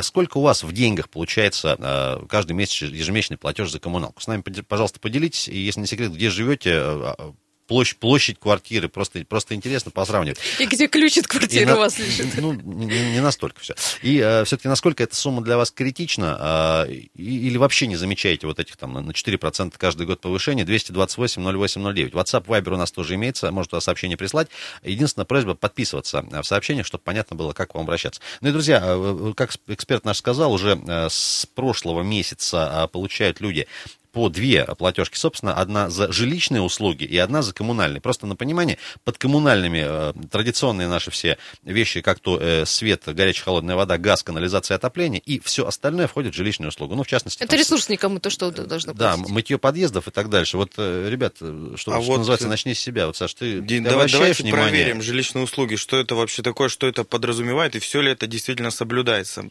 Сколько 0.02 0.38
у 0.38 0.42
вас 0.42 0.62
в 0.62 0.72
деньгах 0.72 1.08
получается 1.08 2.20
каждый 2.28 2.52
месяц 2.52 2.82
ежемесячный 2.82 3.36
платеж 3.36 3.70
за 3.70 3.80
коммуналку? 3.80 4.22
С 4.22 4.26
нами, 4.26 4.42
пожалуйста, 4.42 5.00
поделитесь. 5.00 5.48
И 5.48 5.58
если 5.58 5.80
не 5.80 5.86
секрет, 5.86 6.12
где 6.12 6.30
живете, 6.30 6.51
живете, 6.52 6.70
э, 6.70 7.14
а, 7.18 7.32
площадь, 7.66 7.98
площадь 7.98 8.38
квартиры, 8.38 8.88
просто, 8.88 9.24
просто 9.24 9.54
интересно 9.54 9.90
посравнивать. 9.90 10.38
И 10.58 10.66
где 10.66 10.88
ключ 10.88 11.16
от 11.18 11.26
квартиры 11.26 11.70
и 11.70 11.74
у 11.74 11.78
вас 11.78 11.98
лежит. 11.98 12.26
Ну, 12.36 12.52
не, 12.52 13.12
не 13.12 13.20
настолько 13.20 13.60
все. 13.60 13.74
И 14.02 14.18
э, 14.18 14.44
все-таки 14.44 14.68
насколько 14.68 15.02
эта 15.02 15.14
сумма 15.16 15.42
для 15.42 15.56
вас 15.56 15.70
критична, 15.70 16.86
э, 16.86 16.92
или 17.14 17.56
вообще 17.56 17.86
не 17.86 17.96
замечаете 17.96 18.46
вот 18.46 18.58
этих 18.58 18.76
там 18.76 18.92
на 18.92 19.10
4% 19.10 19.74
каждый 19.78 20.06
год 20.06 20.20
повышения, 20.20 20.64
228 20.64 21.42
08 21.42 21.94
09. 21.94 22.12
WhatsApp, 22.12 22.44
Viber 22.44 22.74
у 22.74 22.76
нас 22.76 22.92
тоже 22.92 23.14
имеется, 23.14 23.50
может 23.50 23.70
туда 23.70 23.80
сообщение 23.80 24.18
прислать. 24.18 24.48
Единственная 24.82 25.26
просьба 25.26 25.54
подписываться 25.54 26.22
в 26.30 26.44
сообщениях, 26.44 26.86
чтобы 26.86 27.02
понятно 27.04 27.36
было, 27.36 27.52
как 27.52 27.74
вам 27.74 27.84
обращаться. 27.84 28.20
Ну 28.42 28.50
и, 28.50 28.52
друзья, 28.52 28.82
э, 28.84 29.32
как 29.34 29.52
эксперт 29.68 30.04
наш 30.04 30.18
сказал, 30.18 30.52
уже 30.52 30.78
э, 30.86 31.08
с 31.08 31.46
прошлого 31.54 32.02
месяца 32.02 32.88
получают 32.92 33.40
люди 33.40 33.66
по 34.12 34.28
две 34.28 34.64
платежки, 34.64 35.16
собственно, 35.16 35.54
одна 35.54 35.90
за 35.90 36.12
жилищные 36.12 36.60
услуги 36.60 37.04
и 37.04 37.16
одна 37.16 37.42
за 37.42 37.52
коммунальные. 37.52 38.00
Просто 38.00 38.26
на 38.26 38.36
понимание, 38.36 38.78
под 39.04 39.18
коммунальными 39.18 39.84
э, 39.84 40.12
традиционные 40.30 40.86
наши 40.86 41.10
все 41.10 41.38
вещи, 41.62 42.02
как 42.02 42.20
то 42.20 42.38
э, 42.38 42.64
свет, 42.66 43.02
горячая 43.06 43.44
холодная 43.44 43.74
вода, 43.74 43.96
газ, 43.98 44.22
канализация, 44.22 44.76
отопление, 44.76 45.20
и 45.24 45.40
все 45.40 45.66
остальное 45.66 46.06
входит 46.06 46.34
в 46.34 46.36
жилищную 46.36 46.68
услугу. 46.68 46.94
Ну, 46.94 47.04
в 47.04 47.06
частности... 47.06 47.42
Это 47.42 47.50
там, 47.50 47.58
ресурс 47.58 47.88
никому 47.88 48.20
то, 48.20 48.30
что 48.30 48.50
должно 48.50 48.92
Да, 48.92 49.16
мытье 49.16 49.58
подъездов 49.58 50.08
и 50.08 50.10
так 50.10 50.28
дальше. 50.28 50.58
Вот, 50.58 50.72
э, 50.76 51.08
ребят, 51.08 51.36
э, 51.40 51.74
что, 51.76 51.92
а 51.92 52.02
что 52.02 52.12
вот 52.12 52.18
называется, 52.18 52.48
начни 52.48 52.74
с 52.74 52.78
себя. 52.78 53.06
Вот, 53.06 53.16
Саш, 53.16 53.32
ты, 53.34 53.62
ты 53.62 53.80
давай, 53.80 54.10
давайте 54.10 54.42
внимание? 54.42 54.68
проверим 54.68 55.02
жилищные 55.02 55.44
услуги, 55.44 55.76
что 55.76 55.98
это 55.98 56.14
вообще 56.14 56.42
такое, 56.42 56.68
что 56.68 56.86
это 56.86 57.04
подразумевает, 57.04 57.76
и 57.76 57.78
все 57.78 58.02
ли 58.02 58.12
это 58.12 58.26
действительно 58.26 58.70
соблюдается. 58.70 59.48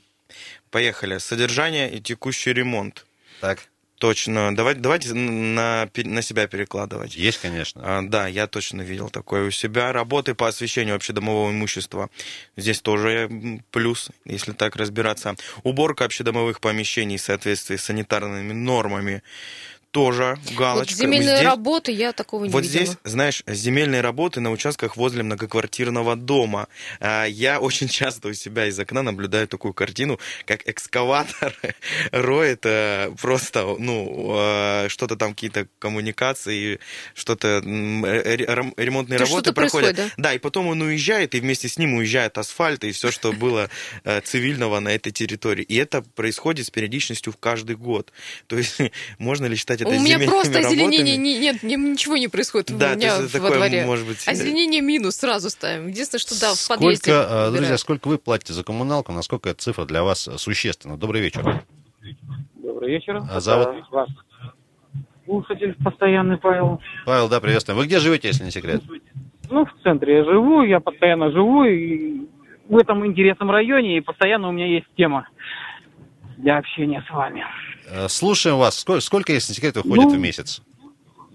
Поехали. 0.70 1.18
Содержание 1.18 1.92
и 1.92 2.00
текущий 2.00 2.54
ремонт. 2.54 3.06
Так. 3.42 3.71
Точно. 4.02 4.56
Давайте, 4.56 4.82
давайте 4.82 5.14
на, 5.14 5.88
на 5.96 6.22
себя 6.24 6.48
перекладывать. 6.48 7.16
Есть, 7.16 7.38
конечно. 7.38 7.82
А, 7.86 8.02
да, 8.02 8.26
я 8.26 8.48
точно 8.48 8.82
видел 8.82 9.12
такое 9.12 9.46
у 9.46 9.52
себя. 9.52 9.94
Работы 9.94 10.34
по 10.34 10.48
освещению 10.48 10.96
общедомового 10.96 11.52
имущества. 11.52 12.10
Здесь 12.58 12.82
тоже 12.82 13.30
плюс, 13.70 14.10
если 14.26 14.54
так 14.54 14.76
разбираться. 14.76 15.36
Уборка 15.62 16.06
общедомовых 16.06 16.62
помещений 16.62 17.18
в 17.18 17.22
соответствии 17.22 17.76
с 17.76 17.84
санитарными 17.84 18.54
нормами 18.54 19.22
тоже 19.92 20.40
галочка. 20.58 20.94
Вот 20.94 20.98
земельные 20.98 21.36
здесь, 21.36 21.46
работы 21.46 21.92
я 21.92 22.14
такого 22.14 22.46
не 22.46 22.50
вот 22.50 22.64
видела. 22.64 22.80
Вот 22.80 22.88
здесь, 22.88 22.98
знаешь, 23.04 23.44
земельные 23.46 24.02
работы 24.02 24.40
на 24.40 24.52
участках 24.52 24.98
возле 24.98 25.24
многоквартирного 25.24 26.16
дома. 26.16 26.68
А, 27.00 27.26
я 27.26 27.60
очень 27.60 27.88
часто 27.90 28.30
у 28.30 28.34
себя 28.34 28.68
из 28.68 28.80
окна 28.80 29.04
наблюдаю 29.04 29.48
такую 29.48 29.74
картину, 29.74 30.20
как 30.46 30.68
экскаватор 30.68 31.54
роет 32.12 32.66
э, 32.66 33.12
просто, 33.22 33.76
ну, 33.78 34.36
э, 34.38 34.90
что-то 34.90 35.18
там, 35.18 35.34
какие-то 35.34 35.68
коммуникации, 35.80 36.80
что-то, 37.14 37.62
ремонтные 37.62 39.20
То 39.20 39.26
работы 39.26 39.52
проходят. 39.52 39.96
Да? 39.96 40.10
да, 40.18 40.34
и 40.34 40.38
потом 40.38 40.68
он 40.68 40.82
уезжает, 40.82 41.36
и 41.36 41.40
вместе 41.42 41.68
с 41.68 41.78
ним 41.78 41.96
уезжает 41.96 42.38
асфальт 42.38 42.84
и 42.86 42.92
все, 42.92 43.12
что 43.12 43.34
было 43.34 43.70
э, 44.04 44.22
цивильного 44.22 44.80
на 44.80 44.90
этой 44.90 45.12
территории. 45.12 45.64
И 45.64 45.76
это 45.76 46.02
происходит 46.02 46.68
с 46.68 46.70
периодичностью 46.70 47.34
в 47.34 47.38
каждый 47.38 47.76
год. 47.76 48.12
То 48.48 48.58
есть 48.58 48.78
можно 49.18 49.48
ли 49.48 49.56
считать 49.56 49.81
это 49.82 49.90
У 49.90 50.00
меня 50.00 50.20
просто 50.20 50.60
озеленение 50.60 51.18
не, 51.18 51.40
нет, 51.40 51.64
ничего 51.64 52.18
не 52.18 52.28
происходит 52.28 52.78
да, 52.78 52.94
у 52.94 52.96
меня 52.96 53.20
во 53.20 53.28
такое, 53.28 53.58
дворе. 53.58 53.86
Может 53.86 54.08
быть... 54.08 54.28
Озеленение 54.28 54.82
минус 54.82 55.16
сразу 55.16 55.50
ставим. 55.50 55.88
Единственное, 55.88 56.20
что 56.20 56.40
да, 56.40 56.54
в 56.54 56.68
подъезде. 56.68 57.12
Сколько, 57.12 57.48
а, 57.48 57.52
друзья, 57.52 57.78
сколько 57.78 58.08
вы 58.08 58.18
платите 58.18 58.54
за 58.54 58.64
коммуналку, 58.64 59.12
насколько 59.12 59.50
эта 59.50 59.62
цифра 59.62 59.86
для 59.86 60.04
вас 60.04 60.30
существенна? 60.38 60.98
Добрый 60.98 61.22
вечер. 61.22 61.64
Добрый 62.56 62.90
вечер. 62.90 63.22
А 63.30 63.40
зовут? 63.40 63.90
Вас 63.92 64.10
слушатель 65.26 65.76
постоянный 65.84 66.38
Павел. 66.38 66.82
Павел, 67.06 67.30
да, 67.30 67.40
приветствуем. 67.40 67.78
Вы 67.78 67.86
где 67.86 68.00
живете, 68.00 68.28
если 68.28 68.44
не 68.44 68.52
секрет? 68.52 68.82
Ну, 69.50 69.66
в 69.66 69.74
центре 69.84 70.18
я 70.18 70.24
живу, 70.24 70.64
я 70.64 70.80
постоянно 70.80 71.32
живу 71.32 71.64
и 71.64 72.28
в 72.68 72.78
этом 72.78 73.06
интересном 73.06 73.52
районе, 73.52 73.98
и 73.98 74.02
постоянно 74.02 74.50
у 74.50 74.52
меня 74.52 74.66
есть 74.66 74.88
тема 74.96 75.28
для 76.38 76.58
общения 76.58 77.04
с 77.08 77.14
вами. 77.14 77.46
Э, 77.92 78.08
слушаем 78.08 78.58
вас. 78.58 78.80
Сколько, 78.80 79.02
сколько 79.02 79.34
если 79.34 79.52
не 79.52 79.56
секрет, 79.56 79.76
выходит 79.76 80.06
ну, 80.06 80.16
в 80.16 80.20
месяц? 80.20 80.62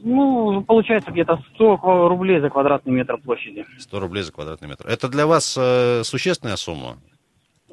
Ну, 0.02 0.62
получается 0.62 1.10
где-то 1.10 1.42
100 1.54 2.08
рублей 2.08 2.40
за 2.40 2.48
квадратный 2.48 2.92
метр 2.92 3.18
площади. 3.18 3.66
100 3.78 4.00
рублей 4.00 4.22
за 4.22 4.32
квадратный 4.32 4.68
метр. 4.68 4.86
Это 4.86 5.08
для 5.08 5.26
вас 5.26 5.56
э, 5.58 6.02
существенная 6.04 6.56
сумма? 6.56 6.96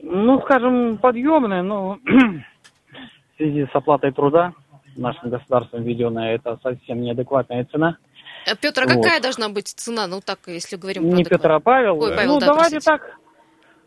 Ну, 0.02 0.42
скажем, 0.42 0.98
подъемная, 0.98 1.62
но 1.62 1.98
в 2.06 3.38
связи 3.38 3.66
с 3.72 3.76
оплатой 3.76 4.12
труда 4.12 4.54
нашим 4.96 5.30
государством 5.30 5.84
введенная, 5.84 6.36
это 6.36 6.60
совсем 6.62 7.02
неадекватная 7.02 7.66
цена. 7.66 7.98
А, 8.46 8.56
Петр, 8.56 8.84
а 8.84 8.86
вот. 8.86 8.96
какая 8.96 9.22
должна 9.22 9.50
быть 9.50 9.68
цена? 9.68 10.08
Ну, 10.08 10.20
так, 10.22 10.40
если 10.48 10.76
говорим 10.76 11.08
Не 11.10 11.24
Петр, 11.24 11.52
а 11.52 11.60
Павел. 11.60 12.00
Ой, 12.00 12.16
Павел 12.16 12.34
ну, 12.34 12.40
да, 12.40 12.48
давайте 12.48 12.76
простите. 12.76 12.98
так, 12.98 13.18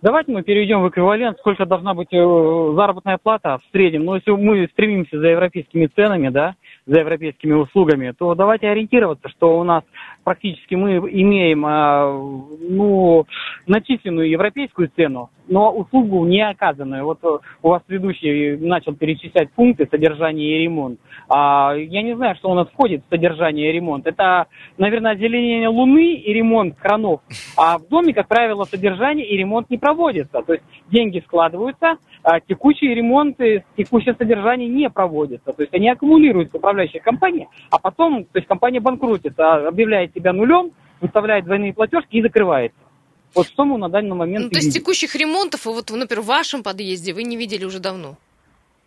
Давайте 0.03 0.31
мы 0.31 0.43
перейдем 0.43 0.83
в 0.83 0.88
эквивалент, 0.91 1.38
сколько 1.38 1.65
должна 1.65 1.95
быть 1.95 2.12
э, 2.12 2.73
заработная 2.76 3.19
плата 3.19 3.59
в 3.59 3.73
среднем. 3.73 4.05
Ну, 4.05 4.15
если 4.15 4.31
мы 4.31 4.69
стремимся 4.73 5.19
за 5.19 5.29
европейскими 5.29 5.87
ценами, 5.87 6.29
да, 6.29 6.55
за 6.87 7.00
европейскими 7.00 7.52
услугами, 7.52 8.14
то 8.16 8.35
давайте 8.35 8.69
ориентироваться, 8.69 9.28
что 9.28 9.59
у 9.59 9.64
нас 9.64 9.83
практически 10.23 10.76
мы 10.76 10.99
имеем 10.99 11.64
а, 11.66 12.12
ну, 12.12 13.26
начисленную 13.66 14.31
европейскую 14.31 14.90
цену, 14.95 15.31
но 15.49 15.73
услугу 15.73 16.25
не 16.25 16.49
оказанную. 16.49 17.05
Вот 17.05 17.19
э, 17.23 17.38
у 17.62 17.69
вас 17.69 17.83
ведущий 17.88 18.57
начал 18.57 18.95
перечислять 18.95 19.52
пункты 19.52 19.88
содержания 19.90 20.59
и 20.59 20.62
ремонт. 20.62 21.00
А, 21.28 21.75
я 21.76 22.02
не 22.02 22.14
знаю, 22.14 22.37
что 22.37 22.50
у 22.50 22.55
нас 22.55 22.69
входит 22.69 23.05
в 23.05 23.11
содержание 23.11 23.69
и 23.71 23.73
ремонт. 23.73 24.07
Это, 24.07 24.47
наверное, 24.78 25.12
озеленение 25.12 25.69
Луны 25.69 26.14
и 26.14 26.33
ремонт 26.33 26.76
кранов. 26.76 27.21
А 27.57 27.78
в 27.78 27.88
доме, 27.88 28.14
как 28.14 28.28
правило, 28.28 28.64
содержание 28.64 29.26
и 29.26 29.37
ремонт 29.37 29.71
не 29.71 29.78
проводится. 29.78 30.43
То 30.43 30.55
есть 30.55 30.64
деньги 30.90 31.21
складываются, 31.26 31.99
а 32.26 32.40
текущие 32.40 32.92
ремонты, 32.92 33.64
текущее 33.76 34.16
содержание 34.18 34.68
не 34.68 34.90
проводится. 34.90 35.52
То 35.52 35.62
есть 35.62 35.73
они 35.73 35.88
аккумулируются 35.88 36.56
управляющей 36.56 36.99
компании, 36.99 37.49
а 37.71 37.78
потом, 37.78 38.25
то 38.25 38.38
есть 38.38 38.49
компания 38.49 38.80
банкротится, 38.80 39.68
объявляет 39.68 40.12
себя 40.12 40.33
нулем, 40.33 40.73
выставляет 41.00 41.45
двойные 41.45 41.73
платежки 41.73 42.16
и 42.16 42.23
закрывается. 42.23 42.80
Вот 43.33 43.47
что 43.47 43.64
мы 43.64 43.78
на 43.78 43.88
данный 43.88 44.16
момент... 44.16 44.47
Ну, 44.47 44.50
то 44.50 44.56
есть 44.56 44.75
текущих 44.75 45.14
ремонтов, 45.14 45.66
вот, 45.66 45.88
например, 45.88 46.23
в 46.23 46.26
вашем 46.26 46.64
подъезде 46.64 47.12
вы 47.12 47.23
не 47.23 47.37
видели 47.37 47.64
уже 47.64 47.78
давно? 47.78 48.16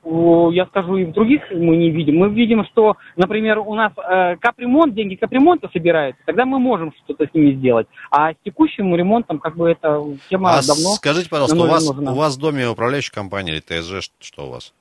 Я 0.04 0.66
скажу, 0.68 0.98
и 0.98 1.06
в 1.06 1.12
других 1.12 1.42
мы 1.52 1.76
не 1.76 1.90
видим. 1.90 2.18
Мы 2.18 2.30
видим, 2.30 2.64
что, 2.66 2.96
например, 3.16 3.60
у 3.60 3.76
нас 3.76 3.92
э, 3.98 4.38
капремонт, 4.38 4.94
деньги 4.94 5.16
капремонта 5.16 5.70
собираются, 5.72 6.22
тогда 6.26 6.46
мы 6.46 6.60
можем 6.60 6.94
что-то 7.04 7.26
с 7.26 7.34
ними 7.34 7.54
сделать. 7.56 7.88
А 8.12 8.32
с 8.32 8.36
текущим 8.44 8.96
ремонтом, 8.96 9.40
как 9.40 9.56
бы, 9.56 9.70
это 9.70 10.04
тема 10.30 10.52
а 10.52 10.66
давно... 10.66 10.94
скажите, 10.96 11.30
пожалуйста, 11.30 11.58
у 11.58 11.68
вас, 11.68 11.90
у 11.90 12.16
вас 12.16 12.38
в 12.38 12.40
доме 12.40 12.68
управляющая 12.68 13.14
компания 13.14 13.54
или 13.54 13.60
ТСЖ, 13.60 14.10
что 14.20 14.48
у 14.48 14.52
вас? 14.52 14.74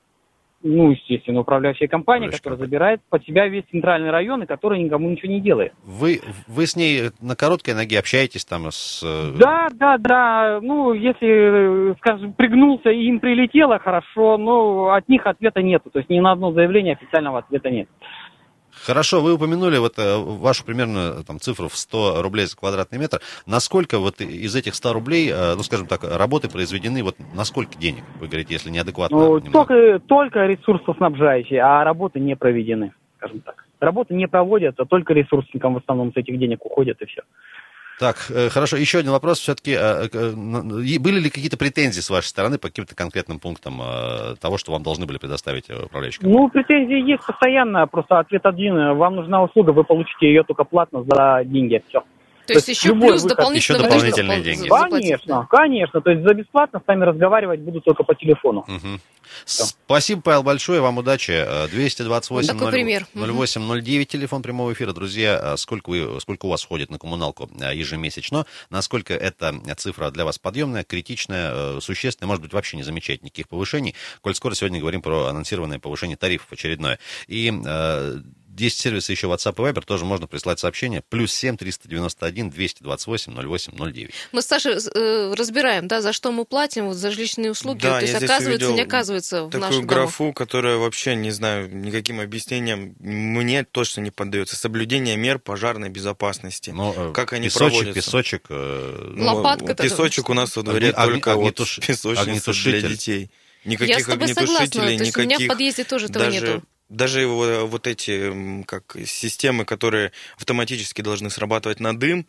Ну, 0.61 0.91
естественно, 0.91 1.41
управляющая 1.41 1.87
компания, 1.87 2.27
Управляющая 2.27 2.37
которая 2.39 2.59
забирает 2.59 3.01
под 3.09 3.23
себя 3.25 3.47
весь 3.47 3.63
центральный 3.71 4.11
район 4.11 4.43
и 4.43 4.45
которая 4.45 4.79
никому 4.79 5.09
ничего 5.09 5.31
не 5.31 5.39
делает. 5.39 5.73
Вы, 5.83 6.21
вы 6.47 6.65
с 6.65 6.75
ней 6.75 7.11
на 7.21 7.35
короткой 7.35 7.75
ноге 7.75 7.99
общаетесь 7.99 8.45
там 8.45 8.69
с... 8.69 9.01
Э, 9.03 9.37
да, 9.37 9.67
да, 9.73 9.97
да. 9.97 10.59
Ну, 10.61 10.93
если, 10.93 11.95
скажем, 11.99 12.33
пригнулся 12.33 12.89
и 12.89 13.03
им 13.05 13.19
прилетело, 13.19 13.79
хорошо, 13.79 14.37
но 14.37 14.91
от 14.91 15.07
них 15.07 15.25
ответа 15.25 15.61
нету. 15.61 15.89
То 15.89 15.99
есть 15.99 16.09
ни 16.09 16.19
на 16.19 16.33
одно 16.33 16.51
заявление 16.51 16.93
официального 16.93 17.39
ответа 17.39 17.69
нет. 17.69 17.87
Хорошо, 18.85 19.21
вы 19.21 19.33
упомянули 19.33 19.77
вот 19.77 19.97
э, 19.97 20.17
вашу 20.17 20.65
примерную 20.65 21.23
там, 21.23 21.39
цифру 21.39 21.67
в 21.67 21.75
100 21.75 22.21
рублей 22.21 22.45
за 22.45 22.57
квадратный 22.57 22.99
метр. 22.99 23.19
Насколько 23.45 23.99
вот 23.99 24.21
из 24.21 24.55
этих 24.55 24.75
100 24.75 24.93
рублей, 24.93 25.29
э, 25.29 25.55
ну, 25.55 25.63
скажем 25.63 25.87
так, 25.87 26.03
работы 26.03 26.49
произведены, 26.49 27.03
вот 27.03 27.15
на 27.33 27.43
сколько 27.45 27.77
денег, 27.77 28.03
вы 28.19 28.27
говорите, 28.27 28.53
если 28.53 28.69
неадекватно? 28.69 29.17
Ну, 29.17 29.39
только, 29.39 29.99
только 29.99 30.45
ресурсоснабжающие, 30.45 31.61
а 31.61 31.83
работы 31.83 32.19
не 32.19 32.35
проведены, 32.35 32.93
скажем 33.17 33.41
так. 33.41 33.65
Работы 33.79 34.13
не 34.13 34.27
проводятся, 34.27 34.85
только 34.85 35.13
ресурсникам 35.13 35.73
в 35.73 35.77
основном 35.77 36.11
с 36.11 36.17
этих 36.17 36.37
денег 36.37 36.65
уходят 36.65 37.01
и 37.01 37.05
все. 37.05 37.21
Так, 37.99 38.15
э, 38.29 38.49
хорошо. 38.49 38.77
Еще 38.77 38.99
один 38.99 39.11
вопрос. 39.11 39.39
Все-таки 39.39 39.75
были 40.99 41.19
ли 41.19 41.29
какие-то 41.29 41.57
претензии 41.57 41.99
с 41.99 42.09
вашей 42.09 42.27
стороны 42.27 42.57
по 42.57 42.69
каким-то 42.69 42.95
конкретным 42.95 43.39
пунктам 43.39 43.81
того, 44.39 44.57
что 44.57 44.71
вам 44.71 44.83
должны 44.83 45.05
были 45.05 45.17
предоставить 45.17 45.69
управляющие? 45.69 46.21
Ну, 46.27 46.49
претензии 46.49 47.11
есть 47.11 47.25
постоянно. 47.25 47.85
Просто 47.87 48.19
ответ 48.19 48.45
один. 48.45 48.95
Вам 48.97 49.15
нужна 49.15 49.43
услуга, 49.43 49.71
вы 49.71 49.83
получите 49.83 50.27
ее 50.27 50.43
только 50.43 50.63
платно 50.63 51.03
за 51.03 51.43
деньги. 51.43 51.83
Все. 51.89 52.03
То, 52.53 52.59
есть 52.59 52.67
еще 52.67 52.93
плюс 52.93 53.23
дополнительно 53.23 53.77
еще 53.77 53.89
дополнительные 53.89 54.41
деньги. 54.41 54.67
Конечно, 54.67 55.47
конечно. 55.49 56.01
То 56.01 56.11
есть 56.11 56.23
за 56.23 56.33
бесплатно 56.33 56.81
с 56.83 56.87
нами 56.87 57.03
разговаривать 57.03 57.59
буду 57.61 57.81
только 57.81 58.03
по 58.03 58.15
телефону. 58.15 58.65
Угу. 58.67 58.99
Спасибо, 59.45 60.21
Павел, 60.21 60.43
большое. 60.43 60.81
Вам 60.81 60.97
удачи. 60.97 61.45
228 61.71 62.57
08 63.15 63.81
09 63.81 64.07
телефон 64.07 64.41
прямого 64.41 64.73
эфира. 64.73 64.93
Друзья, 64.93 65.39
э, 65.41 65.57
сколько, 65.57 65.89
вы, 65.89 66.19
сколько 66.19 66.45
у 66.45 66.49
вас 66.49 66.63
входит 66.63 66.89
на 66.89 66.99
коммуналку 66.99 67.49
э, 67.59 67.75
ежемесячно? 67.75 68.45
Насколько 68.69 69.13
эта 69.13 69.53
цифра 69.77 70.11
для 70.11 70.25
вас 70.25 70.39
подъемная, 70.39 70.83
критичная, 70.83 71.51
э, 71.53 71.79
существенная? 71.81 72.27
Может 72.27 72.43
быть, 72.43 72.53
вообще 72.53 72.77
не 72.77 72.83
замечает 72.83 73.23
никаких 73.23 73.47
повышений? 73.47 73.95
Коль 74.21 74.35
скоро 74.35 74.53
сегодня 74.55 74.79
говорим 74.79 75.01
про 75.01 75.27
анонсированное 75.27 75.79
повышение 75.79 76.17
тарифов 76.17 76.51
очередное. 76.51 76.99
И 77.27 77.51
есть 78.59 78.79
сервисы 78.79 79.11
еще 79.11 79.27
WhatsApp 79.27 79.53
и 79.53 79.71
Viber, 79.71 79.83
тоже 79.85 80.05
можно 80.05 80.27
прислать 80.27 80.59
сообщение. 80.59 81.01
Плюс 81.09 81.33
7 81.33 81.57
391 81.57 82.49
228 82.49 83.33
08 83.33 83.73
09. 83.77 84.11
Мы 84.31 84.41
с 84.41 84.45
Сашей 84.45 84.73
э, 84.73 85.33
разбираем, 85.33 85.87
да, 85.87 86.01
за 86.01 86.13
что 86.13 86.31
мы 86.31 86.45
платим, 86.45 86.87
вот 86.87 86.95
за 86.95 87.11
жилищные 87.11 87.51
услуги. 87.51 87.81
Да, 87.81 87.99
То 87.99 88.05
есть 88.05 88.15
оказывается, 88.15 88.71
не 88.71 88.81
оказывается 88.81 89.43
в 89.43 89.49
такую 89.51 89.81
графу, 89.83 90.23
домах. 90.25 90.35
которая 90.35 90.77
вообще, 90.77 91.15
не 91.15 91.31
знаю, 91.31 91.73
никаким 91.73 92.19
объяснением 92.19 92.95
мне 92.99 93.63
точно 93.63 94.01
не 94.01 94.11
поддается. 94.11 94.55
Соблюдение 94.55 95.17
мер 95.17 95.39
пожарной 95.39 95.89
безопасности. 95.89 96.71
Но, 96.71 96.93
э, 96.95 97.13
как 97.13 97.33
они 97.33 97.47
песочек, 97.47 97.69
проводятся. 97.69 97.93
Песочек, 97.93 98.45
э... 98.49 99.13
Лопатка. 99.17 99.67
Ну, 99.67 99.75
песочек 99.75 100.29
у 100.29 100.33
нас 100.33 100.55
во 100.55 100.63
дворе 100.63 100.89
огни, 100.91 101.13
только 101.13 101.33
огнетуш... 101.33 101.77
вот 101.77 101.87
песочница 101.87 102.53
для 102.53 102.81
детей. 102.81 103.31
Никаких 103.65 103.97
Я 103.97 104.03
с 104.03 104.07
тобой 104.07 104.27
согласна, 104.29 104.67
то 104.67 104.89
есть 104.89 105.05
никаких... 105.05 105.17
у 105.17 105.21
меня 105.21 105.37
в 105.39 105.47
подъезде 105.47 105.83
тоже 105.83 106.05
этого 106.05 106.25
даже... 106.25 106.39
нету 106.39 106.63
даже 106.89 107.27
вот 107.27 107.87
эти 107.87 108.63
как 108.63 108.97
системы, 109.05 109.63
которые 109.65 110.11
автоматически 110.37 111.01
должны 111.01 111.29
срабатывать 111.29 111.79
на 111.79 111.97
дым, 111.97 112.25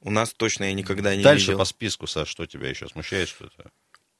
у 0.00 0.10
нас 0.10 0.32
точно 0.32 0.64
я 0.64 0.72
никогда 0.72 1.14
не 1.14 1.22
Дальше 1.22 1.46
видел. 1.46 1.58
по 1.58 1.64
списку, 1.64 2.06
Саш, 2.06 2.28
что 2.28 2.46
тебя 2.46 2.68
еще 2.68 2.88
смущает? 2.88 3.28
Что-то? 3.28 3.70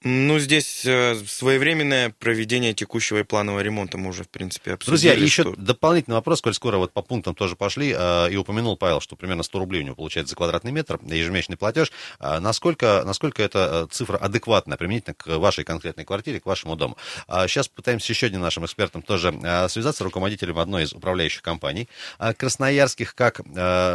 Ну, 0.03 0.39
здесь 0.39 0.87
э, 0.87 1.15
своевременное 1.27 2.09
проведение 2.19 2.73
текущего 2.73 3.19
и 3.19 3.23
планового 3.23 3.61
ремонта 3.61 3.99
мы 3.99 4.09
уже, 4.09 4.25
в 4.25 4.31
принципе, 4.31 4.73
обсудили. 4.73 4.93
Друзья, 4.93 5.13
еще 5.13 5.43
что... 5.43 5.55
дополнительный 5.57 6.15
вопрос, 6.15 6.41
коль 6.41 6.55
скоро 6.55 6.79
вот 6.79 6.95
по 6.95 7.03
пунктам 7.03 7.35
тоже 7.35 7.55
пошли, 7.55 7.95
э, 7.95 8.31
и 8.31 8.37
упомянул 8.37 8.79
Павел, 8.79 9.03
что 9.03 9.15
примерно 9.15 9.43
100 9.43 9.59
рублей 9.59 9.83
у 9.83 9.85
него 9.85 9.97
получается 9.97 10.31
за 10.31 10.37
квадратный 10.37 10.73
метр, 10.73 10.99
ежемесячный 11.05 11.59
платеж. 11.59 11.93
А 12.19 12.41
насколько, 12.41 13.03
насколько 13.05 13.43
эта 13.43 13.89
э, 13.91 13.95
цифра 13.95 14.17
адекватна 14.17 14.79
применительно 14.79 15.13
к 15.13 15.37
вашей 15.37 15.65
конкретной 15.65 16.07
квартире, 16.07 16.41
к 16.41 16.47
вашему 16.47 16.77
дому? 16.77 16.97
А 17.29 17.47
сейчас 17.47 17.69
пытаемся 17.69 18.11
еще 18.15 18.29
одним 18.29 18.41
нашим 18.41 18.65
экспертом 18.65 19.03
тоже 19.03 19.35
связаться, 19.69 20.03
руководителем 20.03 20.59
одной 20.59 20.85
из 20.85 20.95
управляющих 20.95 21.43
компаний 21.43 21.89
красноярских, 22.39 23.15
как 23.15 23.41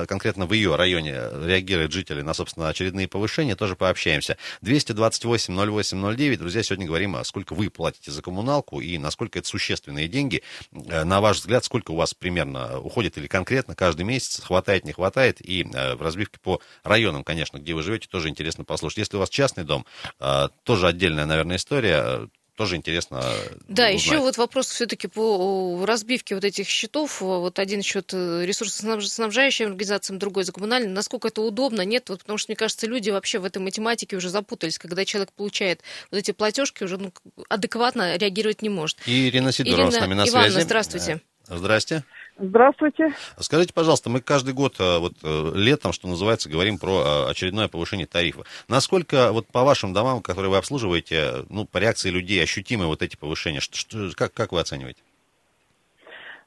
конкретно 0.07 0.45
в 0.45 0.53
ее 0.53 0.75
районе 0.75 1.13
реагируют 1.43 1.91
жители 1.91 2.21
на, 2.21 2.35
собственно, 2.35 2.69
очередные 2.69 3.07
повышения, 3.07 3.55
тоже 3.55 3.75
пообщаемся. 3.75 4.37
228 4.61 5.55
08 5.55 5.94
809. 5.95 6.39
Друзья, 6.39 6.63
сегодня 6.63 6.85
говорим, 6.85 7.17
сколько 7.23 7.53
вы 7.53 7.69
платите 7.69 8.11
за 8.11 8.21
коммуналку 8.21 8.79
и 8.81 8.97
насколько 8.97 9.39
это 9.39 9.47
существенные 9.47 10.07
деньги. 10.07 10.43
Э, 10.71 11.03
на 11.03 11.21
ваш 11.21 11.37
взгляд, 11.37 11.63
сколько 11.63 11.91
у 11.91 11.95
вас 11.95 12.13
примерно 12.13 12.79
уходит 12.79 13.17
или 13.17 13.27
конкретно 13.27 13.75
каждый 13.75 14.03
месяц, 14.03 14.41
хватает, 14.41 14.85
не 14.85 14.91
хватает. 14.91 15.41
И 15.41 15.63
э, 15.63 15.95
в 15.95 16.01
разбивке 16.01 16.39
по 16.41 16.61
районам, 16.83 17.23
конечно, 17.23 17.57
где 17.57 17.73
вы 17.73 17.83
живете, 17.83 18.07
тоже 18.09 18.29
интересно 18.29 18.63
послушать. 18.63 18.99
Если 18.99 19.17
у 19.17 19.19
вас 19.19 19.29
частный 19.29 19.63
дом, 19.63 19.85
э, 20.19 20.49
тоже 20.63 20.87
отдельная, 20.87 21.25
наверное, 21.25 21.57
история 21.57 22.29
тоже 22.55 22.77
интересно 22.77 23.21
Да, 23.67 23.83
узнать. 23.87 23.93
еще 23.93 24.17
вот 24.19 24.37
вопрос 24.37 24.69
все-таки 24.69 25.07
по 25.07 25.83
разбивке 25.85 26.35
вот 26.35 26.43
этих 26.43 26.67
счетов. 26.67 27.21
Вот 27.21 27.59
один 27.59 27.81
счет 27.81 28.11
э, 28.13 28.45
ресурсоснабжающим 28.45 29.67
организациям, 29.67 30.19
другой 30.19 30.43
за 30.45 30.51
коммунальным. 30.51 30.93
Насколько 30.93 31.27
это 31.27 31.41
удобно? 31.41 31.81
Нет, 31.81 32.09
вот 32.09 32.19
потому 32.19 32.37
что, 32.37 32.51
мне 32.51 32.55
кажется, 32.55 32.87
люди 32.87 33.09
вообще 33.09 33.39
в 33.39 33.45
этой 33.45 33.59
математике 33.59 34.15
уже 34.15 34.29
запутались. 34.29 34.77
Когда 34.79 35.03
человек 35.05 35.31
получает 35.33 35.81
вот 36.11 36.17
эти 36.17 36.31
платежки, 36.31 36.83
уже 36.83 36.97
ну, 36.97 37.11
адекватно 37.49 38.15
реагировать 38.17 38.61
не 38.61 38.69
может. 38.69 38.97
Ирина 39.05 39.51
Сидорова 39.51 39.87
Ирина 39.89 39.91
с 39.91 39.99
нами 39.99 40.13
на 40.13 40.27
Ивановна, 40.27 40.51
связи. 40.51 40.65
здравствуйте. 40.65 41.21
Здрасте. 41.47 42.03
Здравствуйте. 42.37 43.13
Скажите, 43.39 43.73
пожалуйста, 43.73 44.09
мы 44.09 44.19
каждый 44.19 44.53
год 44.53 44.75
э, 44.79 44.99
вот 44.99 45.13
э, 45.23 45.51
летом, 45.55 45.93
что 45.93 46.09
называется, 46.09 46.49
говорим 46.49 46.77
про 46.77 47.01
э, 47.27 47.31
очередное 47.31 47.69
повышение 47.69 48.07
тарифа. 48.07 48.43
Насколько 48.67 49.31
вот 49.31 49.47
по 49.47 49.63
вашим 49.63 49.93
домам, 49.93 50.21
которые 50.21 50.51
вы 50.51 50.57
обслуживаете, 50.57 51.45
ну, 51.49 51.65
по 51.65 51.77
реакции 51.77 52.09
людей 52.09 52.43
ощутимы 52.43 52.87
вот 52.87 53.01
эти 53.01 53.15
повышения? 53.15 53.61
Что, 53.61 53.77
что, 53.77 54.09
как, 54.17 54.33
как 54.33 54.51
вы 54.51 54.59
оцениваете? 54.59 55.01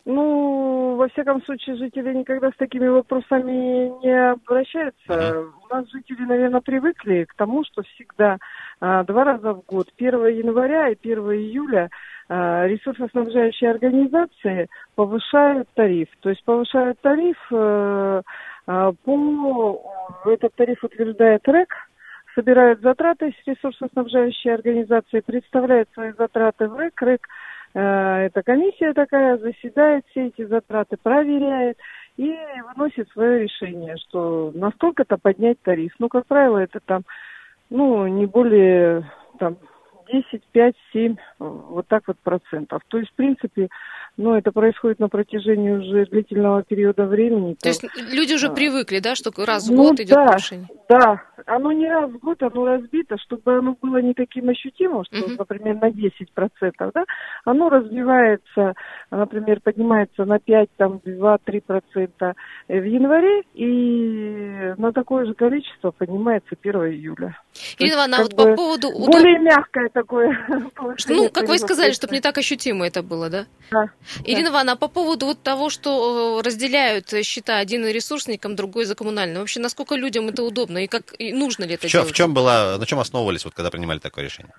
Ну, 0.05 0.96
во 0.96 1.09
всяком 1.09 1.42
случае, 1.44 1.77
жители 1.77 2.14
никогда 2.14 2.51
с 2.51 2.57
такими 2.57 2.87
вопросами 2.88 3.90
не 4.03 4.31
обращаются. 4.31 4.94
Uh-huh. 5.07 5.51
У 5.68 5.74
нас 5.74 5.85
жители, 5.90 6.24
наверное, 6.24 6.61
привыкли 6.61 7.24
к 7.24 7.35
тому, 7.35 7.62
что 7.64 7.83
всегда 7.83 8.38
а, 8.81 9.05
два 9.05 9.24
раза 9.24 9.53
в 9.53 9.62
год, 9.66 9.92
1 9.98 10.27
января 10.29 10.88
и 10.88 10.96
1 10.98 11.18
июля, 11.33 11.90
ресурсоснабжающие 12.29 13.71
организации 13.71 14.69
повышают 14.95 15.69
тариф. 15.75 16.09
То 16.21 16.31
есть 16.31 16.45
повышают 16.45 17.01
тариф 17.01 17.38
э, 17.51 18.23
а, 18.67 18.93
по... 18.93 19.83
Этот 20.27 20.55
тариф 20.55 20.85
утверждает 20.85 21.49
РЭК, 21.49 21.75
собирают 22.35 22.81
затраты 22.83 23.33
с 23.33 23.47
ресурсоснабжающей 23.47 24.53
организации, 24.53 25.21
представляют 25.21 25.88
свои 25.95 26.12
затраты 26.12 26.69
в 26.69 26.77
РЭК. 26.77 27.01
РЭК 27.01 27.21
э, 27.75 27.81
это 28.27 28.43
комиссия 28.43 28.93
такая, 28.93 29.38
заседает 29.38 30.05
все 30.11 30.27
эти 30.27 30.45
затраты, 30.45 30.99
проверяет 31.03 31.79
и 32.19 32.37
выносит 32.75 33.09
свое 33.11 33.45
решение, 33.45 33.97
что 33.97 34.53
настолько-то 34.55 35.17
поднять 35.17 35.62
тариф. 35.62 35.95
Ну, 35.99 36.09
как 36.09 36.27
правило, 36.27 36.59
это 36.59 36.81
там, 36.81 37.05
ну, 37.71 38.07
не 38.07 38.27
более 38.27 39.11
там 39.38 39.57
10, 40.12 40.42
5, 40.53 40.75
7, 40.92 41.16
вот 41.38 41.87
так 41.88 42.05
вот 42.07 42.18
процентов. 42.21 42.83
То 42.88 42.99
есть, 42.99 43.11
в 43.11 43.14
принципе, 43.14 43.68
ну, 44.18 44.35
это 44.35 44.50
происходит 44.50 44.98
на 44.98 45.09
протяжении 45.09 45.70
уже 45.70 46.04
длительного 46.07 46.64
периода 46.64 47.04
времени. 47.04 47.54
То 47.62 47.68
есть 47.68 47.85
люди 48.12 48.35
уже 48.35 48.48
а, 48.48 48.50
привыкли, 48.50 48.98
да, 48.98 49.14
что 49.14 49.31
раз 49.44 49.68
в 49.68 49.72
ну, 49.72 49.85
год 49.85 50.00
идет 50.00 50.16
да, 50.16 50.26
повышение? 50.26 50.68
Да, 50.88 51.22
оно 51.46 51.70
не 51.70 51.88
раз 51.88 52.11
в 52.11 52.18
год, 52.18 52.42
оно 52.42 52.66
разбито, 52.66 53.16
чтобы 53.18 53.59
оно 53.59 53.76
было 53.81 54.02
не 54.02 54.14
таким 54.14 54.48
ощутимым, 54.48 55.04
что, 55.04 55.18
uh 55.18 55.37
например, 55.38 55.76
на 55.76 55.92
10 55.92 56.33
процентов, 56.35 56.90
да, 56.94 57.04
оно 57.44 57.68
развивается, 57.68 58.74
например, 59.12 59.61
поднимается 59.61 60.24
на 60.24 60.40
5, 60.40 60.68
там, 60.76 61.00
2-3 61.04 61.61
процента 61.64 62.35
в 62.68 62.83
январе 62.83 63.42
и 63.54 64.74
на 64.78 64.92
такое 64.92 65.26
же 65.26 65.35
количество 65.35 65.92
поднимается 65.92 66.57
1 66.61 66.74
июля. 66.87 67.38
Ирина 67.78 67.94
Ивановна, 67.94 68.16
а 68.16 68.22
вот 68.22 68.37
по 68.37 68.57
поводу... 68.57 68.90
Более 68.90 69.38
мягкое 69.38 69.88
такое 69.90 70.37
Ну, 71.09 71.31
как 71.31 71.48
вы 71.48 71.59
сказали, 71.59 71.92
чтобы 71.92 72.14
не 72.14 72.20
так 72.20 72.37
ощутимо 72.37 72.85
это 72.85 73.04
было, 73.04 73.31
да? 73.31 73.46
Да. 73.70 73.90
Ирина 74.25 74.49
Ивановна, 74.49 74.73
а 74.73 74.77
по 74.77 74.88
поводу 74.88 75.27
вот 75.27 75.42
того, 75.42 75.71
что 75.71 76.38
э, 76.40 76.47
разделяют 76.47 77.12
счета 77.25 77.59
один 77.59 77.87
ресурсникам, 77.87 78.57
другой 78.57 78.85
за 78.85 78.94
коммунальным, 78.94 79.40
вообще 79.40 79.61
насколько 79.61 79.94
людям 79.94 80.29
это 80.29 80.42
удобно 80.42 80.79
и 80.79 80.87
как 80.87 81.14
и 81.18 81.33
нужно 81.33 81.64
ли 81.64 81.75
это 81.75 81.87
в 81.87 81.90
чем, 81.90 82.01
делать? 82.01 82.14
В 82.14 82.16
чем 82.16 82.35
было, 82.35 82.77
на 82.79 82.87
чем 82.87 82.99
основывались, 82.99 83.44
вот, 83.44 83.55
когда 83.55 83.71
принимали 83.71 83.99
такое 83.99 84.25
решение? 84.25 84.53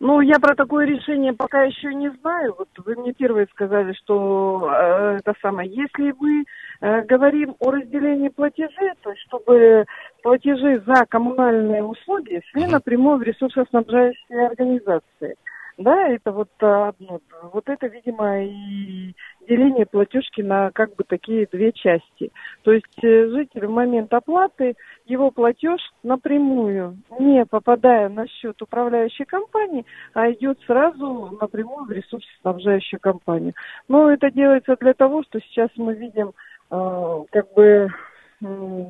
Ну, 0.00 0.20
я 0.20 0.38
про 0.38 0.54
такое 0.54 0.86
решение 0.86 1.32
пока 1.32 1.62
еще 1.62 1.94
не 1.94 2.10
знаю. 2.20 2.54
Вот 2.58 2.68
вы 2.84 2.96
мне 2.96 3.12
первые 3.12 3.46
сказали, 3.52 3.92
что 3.94 4.68
э, 4.70 5.18
это 5.20 5.34
самое. 5.40 5.70
Если 5.70 6.12
мы 6.18 6.44
э, 6.80 7.02
говорим 7.02 7.56
о 7.60 7.70
разделении 7.70 8.28
платежей, 8.28 8.92
то 9.02 9.10
есть 9.10 9.22
чтобы 9.22 9.86
платежи 10.22 10.82
за 10.86 11.06
коммунальные 11.08 11.84
услуги 11.84 12.42
шли 12.50 12.66
напрямую 12.66 13.18
в 13.18 13.22
ресурсоснабжающие 13.22 14.46
организации. 14.48 15.36
Да, 15.76 16.08
это 16.08 16.30
вот 16.30 16.50
одно. 16.60 17.20
Вот 17.52 17.68
это, 17.68 17.88
видимо, 17.88 18.44
и 18.44 19.12
деление 19.48 19.86
платежки 19.86 20.40
на 20.40 20.70
как 20.70 20.94
бы 20.94 21.02
такие 21.02 21.48
две 21.50 21.72
части. 21.72 22.30
То 22.62 22.72
есть 22.72 23.02
э, 23.02 23.28
житель 23.28 23.66
в 23.66 23.70
момент 23.70 24.12
оплаты, 24.14 24.76
его 25.04 25.32
платеж 25.32 25.80
напрямую, 26.04 26.98
не 27.18 27.44
попадая 27.44 28.08
на 28.08 28.28
счет 28.28 28.62
управляющей 28.62 29.24
компании, 29.24 29.84
а 30.12 30.30
идет 30.30 30.60
сразу 30.64 31.36
напрямую 31.40 31.86
в 31.86 31.90
ресурсоснабжающую 31.90 33.00
компанию. 33.00 33.54
Но 33.88 34.12
это 34.12 34.30
делается 34.30 34.76
для 34.80 34.94
того, 34.94 35.24
что 35.24 35.40
сейчас 35.40 35.70
мы 35.76 35.94
видим 35.94 36.34
э, 36.70 37.24
как 37.32 37.52
бы 37.54 37.88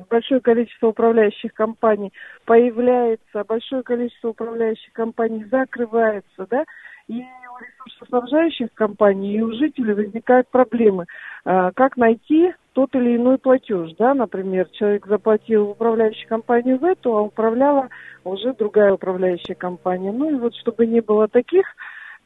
большое 0.09 0.41
количество 0.41 0.87
управляющих 0.87 1.53
компаний 1.53 2.11
появляется, 2.45 3.43
большое 3.47 3.83
количество 3.83 4.29
управляющих 4.29 4.91
компаний 4.93 5.45
закрывается, 5.49 6.47
да, 6.49 6.65
и 7.07 7.21
у 7.21 7.85
ресурсоснабжающих 7.87 8.73
компаний, 8.73 9.37
и 9.37 9.41
у 9.41 9.51
жителей 9.53 9.93
возникают 9.93 10.49
проблемы. 10.49 11.05
А, 11.45 11.71
как 11.71 11.97
найти 11.97 12.53
тот 12.73 12.93
или 12.95 13.15
иной 13.15 13.37
платеж, 13.37 13.91
да, 13.97 14.13
например, 14.13 14.67
человек 14.71 15.05
заплатил 15.05 15.65
в 15.65 15.69
управляющую 15.71 16.27
компанию 16.27 16.79
в 16.79 16.83
эту, 16.83 17.15
а 17.15 17.21
управляла 17.21 17.89
уже 18.23 18.53
другая 18.53 18.93
управляющая 18.93 19.55
компания. 19.55 20.11
Ну 20.11 20.31
и 20.31 20.35
вот 20.35 20.55
чтобы 20.55 20.87
не 20.87 21.01
было 21.01 21.27
таких 21.27 21.65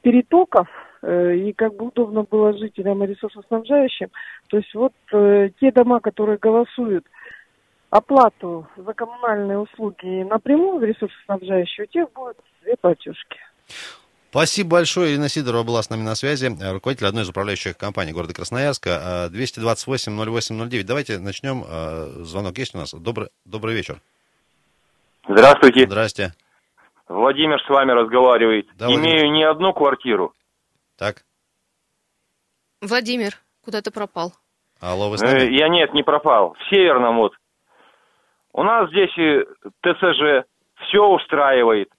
перетоков, 0.02 0.68
э, 1.02 1.36
и 1.36 1.54
как 1.54 1.76
бы 1.76 1.88
удобно 1.88 2.24
было 2.24 2.58
жителям 2.58 3.04
и 3.04 3.08
ресурсоснабжающим, 3.08 4.08
то 4.48 4.58
есть 4.58 4.74
вот 4.74 4.94
э, 5.12 5.50
те 5.60 5.72
дома, 5.72 6.00
которые 6.00 6.38
голосуют 6.38 7.06
оплату 7.90 8.68
за 8.78 8.94
коммунальные 8.94 9.60
услуги 9.60 10.24
напрямую 10.24 10.80
в 10.80 10.84
ресурсоснабжающие, 10.84 11.86
у 11.86 11.88
тех 11.88 12.12
будут 12.14 12.38
две 12.62 12.76
платежки. 12.78 13.38
Спасибо 14.30 14.70
большое. 14.72 15.14
Ирина 15.14 15.28
Сидорова 15.28 15.64
была 15.64 15.82
с 15.82 15.90
нами 15.90 16.04
на 16.04 16.14
связи, 16.14 16.56
руководитель 16.72 17.08
одной 17.08 17.24
из 17.24 17.30
управляющих 17.30 17.78
компаний 17.78 18.12
города 18.12 18.34
Красноярска. 18.34 19.30
228-08-09. 19.34 20.84
Давайте 20.84 21.18
начнем. 21.18 21.64
А, 21.68 22.10
звонок 22.24 22.58
есть 22.60 22.76
у 22.76 22.78
нас. 22.78 22.94
Добрый, 22.94 23.30
добрый 23.46 23.74
вечер. 23.74 24.02
Здравствуйте. 25.28 25.88
Здрасте. 25.88 26.34
Владимир 27.08 27.60
с 27.66 27.70
вами 27.70 27.92
разговаривает. 27.92 28.68
Да, 28.76 28.86
Имею 28.86 29.00
Владимир. 29.02 29.32
не 29.34 29.44
одну 29.44 29.74
квартиру. 29.74 30.34
Так. 30.96 31.24
Владимир, 32.82 33.34
куда 33.66 33.82
ты 33.82 33.90
пропал? 33.90 34.34
Алло, 34.80 35.10
вы 35.10 35.18
с 35.18 35.22
нами? 35.22 35.40
Э, 35.40 35.52
я 35.52 35.70
нет, 35.70 35.94
не 35.94 36.04
пропал. 36.04 36.54
В 36.54 36.70
Северном 36.70 37.18
вот. 37.18 37.34
У 38.54 38.64
нас 38.64 38.90
здесь 38.90 39.12
ТСЖ 39.82 40.48
все 40.88 41.06
устраивает. 41.06 41.90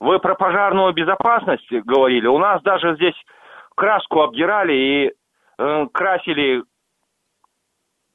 Вы 0.00 0.18
про 0.18 0.34
пожарную 0.34 0.92
безопасность 0.92 1.70
говорили. 1.70 2.26
У 2.26 2.38
нас 2.38 2.62
даже 2.62 2.94
здесь 2.96 3.14
краску 3.76 4.22
обдирали 4.22 4.72
и 4.72 5.12
э, 5.58 5.86
красили 5.92 6.62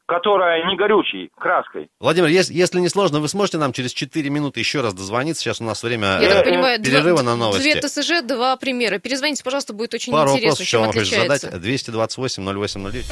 которая 0.08 0.66
не 0.68 0.76
горючей, 0.76 1.32
краской. 1.36 1.90
Владимир, 2.00 2.30
если, 2.30 2.54
если 2.54 2.80
не 2.80 2.90
сложно, 2.90 3.20
вы 3.20 3.28
сможете 3.28 3.58
нам 3.58 3.74
через 3.74 3.92
4 3.94 4.30
минуты 4.30 4.60
еще 4.60 4.82
раз 4.82 4.94
дозвониться? 4.94 5.42
Сейчас 5.42 5.62
у 5.62 5.64
нас 5.64 5.82
время 5.82 6.20
Я 6.22 6.30
э, 6.30 6.34
так 6.36 6.46
понимаю, 6.46 6.82
перерыва 6.82 7.24
два, 7.24 7.32
на 7.32 7.36
новости. 7.36 7.64
Две 7.64 7.82
ТСЖ, 7.82 8.22
два 8.24 8.56
примера. 8.58 9.00
Перезвоните, 9.00 9.44
пожалуйста, 9.44 9.74
будет 9.74 9.94
очень 9.94 10.14
Пару 10.14 10.30
интересно, 10.32 10.50
вопросов, 10.50 10.68
чем 10.68 10.82
вам 10.82 10.90
отличается. 10.92 11.48
задать. 11.48 11.62
228 11.62 12.44
0809. 12.44 13.06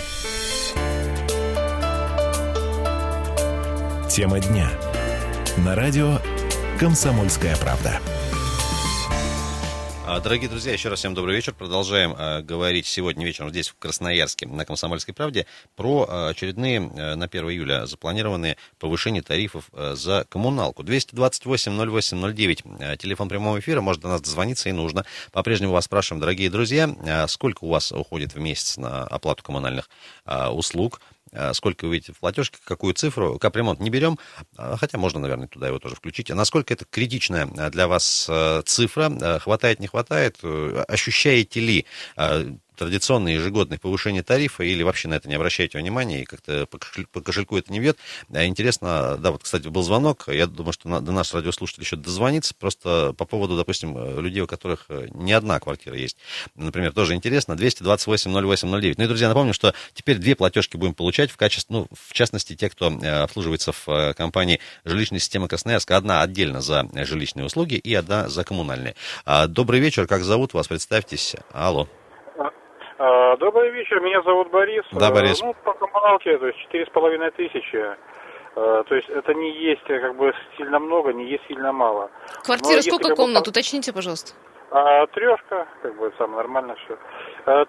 Тема 4.14 4.40
дня. 4.40 4.70
На 5.66 5.74
радио 5.74 6.20
«Комсомольская 6.80 7.58
правда». 7.58 8.00
А, 10.06 10.20
дорогие 10.20 10.48
друзья, 10.48 10.72
еще 10.72 10.90
раз 10.90 11.00
всем 11.00 11.16
добрый 11.16 11.36
вечер. 11.36 11.56
Продолжаем 11.56 12.14
э, 12.16 12.44
говорить 12.44 12.86
сегодня 12.86 13.26
вечером 13.26 13.50
здесь, 13.50 13.70
в 13.70 13.76
Красноярске, 13.80 14.46
на 14.46 14.66
«Комсомольской 14.66 15.16
правде», 15.16 15.48
про 15.76 16.08
э, 16.08 16.30
очередные 16.30 16.78
э, 16.78 17.16
на 17.16 17.26
1 17.26 17.50
июля 17.50 17.88
запланированные 17.88 18.58
повышения 18.78 19.24
тарифов 19.24 19.72
э, 19.74 19.96
за 19.96 20.28
коммуналку. 20.30 20.84
228-08-09, 20.84 22.98
телефон 22.98 23.30
прямого 23.30 23.60
эфира, 23.60 23.82
может 23.82 24.04
до 24.04 24.10
нас 24.10 24.22
дозвониться 24.22 24.70
и 24.70 24.74
нужно. 24.74 25.06
По-прежнему 25.32 25.74
вас 25.74 25.86
спрашиваем, 25.86 26.22
дорогие 26.22 26.52
друзья, 26.52 27.28
сколько 27.28 27.64
у 27.64 27.70
вас 27.70 27.92
уходит 27.92 28.36
в 28.36 28.40
месяц 28.40 28.78
на 28.78 29.06
оплату 29.06 29.42
коммунальных 29.42 29.90
услуг? 30.52 31.02
Э, 31.34 31.54
сколько 31.54 31.86
вы 31.86 31.96
видите 31.96 32.14
в 32.14 32.20
платежке, 32.20 32.60
какую 32.64 32.94
цифру. 32.94 33.40
Капремонт 33.40 33.80
не 33.80 33.90
берем, 33.90 34.20
э, 34.58 34.76
хотя 34.80 34.98
можно, 34.98 35.20
наверное, 35.20 35.48
туда 35.48 35.68
его 35.68 35.80
тоже 35.80 35.96
включить. 35.96 36.30
А 36.30 36.36
насколько 36.36 36.74
это 36.74 36.86
критичная 36.86 37.48
для 37.70 37.88
вас 37.88 38.28
э, 38.30 38.62
цифра? 38.66 39.40
Хватает, 39.40 39.80
не 39.80 39.88
хватает? 39.88 40.38
Ощущаете 40.88 41.60
ли 41.60 41.86
традиционное 42.76 43.34
ежегодное 43.34 43.78
повышение 43.78 44.24
тарифа 44.24 44.64
или 44.64 44.84
вообще 44.84 45.08
на 45.08 45.16
это 45.16 45.30
не 45.30 45.36
обращаете 45.36 45.78
внимания 45.78 46.22
и 46.22 46.26
как-то 46.26 46.66
по, 46.68 46.80
по 47.12 47.22
кошельку 47.22 47.58
это 47.58 47.72
не 47.72 47.80
бьет. 47.80 47.98
А 48.34 48.46
интересно, 48.46 49.18
да, 49.18 49.32
вот, 49.32 49.44
кстати, 49.44 49.68
был 49.68 49.84
звонок, 49.84 50.26
я 50.28 50.48
думаю, 50.48 50.74
что 50.74 51.00
до 51.00 51.12
нас 51.12 51.34
радиослушатель 51.34 51.84
еще 51.84 51.96
дозвонится, 51.96 52.54
просто 52.54 53.14
по 53.18 53.26
поводу, 53.26 53.56
допустим, 53.58 54.20
людей, 54.20 54.42
у 54.42 54.48
которых 54.48 54.86
э, 54.90 55.08
не 55.14 55.34
одна 55.34 55.60
квартира 55.60 55.96
есть. 55.98 56.18
Например, 56.56 56.92
тоже 56.92 57.16
интересно, 57.16 57.54
228-08-09. 57.54 58.96
Ну 58.98 59.04
и, 59.04 59.08
друзья, 59.08 59.28
напомню, 59.28 59.54
что 59.54 59.74
теперь 59.94 60.18
две 60.18 60.36
платежки 60.36 60.78
будем 60.78 60.94
получать 60.94 61.32
в 61.32 61.38
качестве, 61.38 61.76
ну, 61.76 61.88
в 61.92 62.14
частности, 62.14 62.56
те, 62.56 62.70
кто 62.70 62.90
э, 62.90 63.24
обслуживается 63.24 63.72
в 63.72 63.88
э, 63.88 64.14
компании 64.14 64.60
жилищной 64.86 65.20
системы 65.20 65.48
Красноярска, 65.48 65.98
одна 65.98 66.22
отдельно 66.22 66.62
за 66.62 66.88
жилищные 66.94 67.46
услуги 67.46 67.76
и 67.76 67.94
одна 67.94 68.30
за 68.30 68.44
коммунальные. 68.44 68.96
А, 69.26 69.48
добрый 69.48 69.80
вечер, 69.80 70.08
как 70.08 70.24
зовут 70.24 70.54
вас, 70.54 70.68
представьтесь. 70.68 71.36
Алло. 71.52 71.88
А, 72.98 73.38
добрый 73.38 73.72
вечер, 73.72 74.00
меня 74.02 74.22
зовут 74.22 74.52
Борис. 74.52 74.84
Да, 74.92 75.12
Борис. 75.12 75.42
Ну, 75.42 75.54
по 75.64 75.74
коммуналке, 75.74 76.38
то 76.38 76.48
есть 76.48 76.60
четыре 76.60 76.86
с 76.86 76.90
половиной 76.90 77.32
тысячи. 77.32 77.96
А, 78.56 78.84
то 78.84 78.96
есть 78.96 79.10
это 79.10 79.34
не 79.34 79.52
есть 79.52 79.84
как 79.84 80.16
бы 80.16 80.32
сильно 80.58 80.80
много, 80.80 81.12
не 81.12 81.26
есть 81.26 81.44
сильно 81.48 81.72
мало. 81.72 82.12
Квартира 82.44 82.78
Но 82.78 82.82
сколько 82.82 83.10
если, 83.10 83.16
комнат? 83.16 83.46
Бы, 83.46 83.50
Уточните, 83.50 83.94
пожалуйста. 83.94 84.34
А, 84.72 85.08
трешка, 85.08 85.68
как 85.82 85.96
бы 85.98 86.14
самое 86.18 86.38
нормально 86.38 86.76
все. 86.86 86.98
А, 87.46 87.66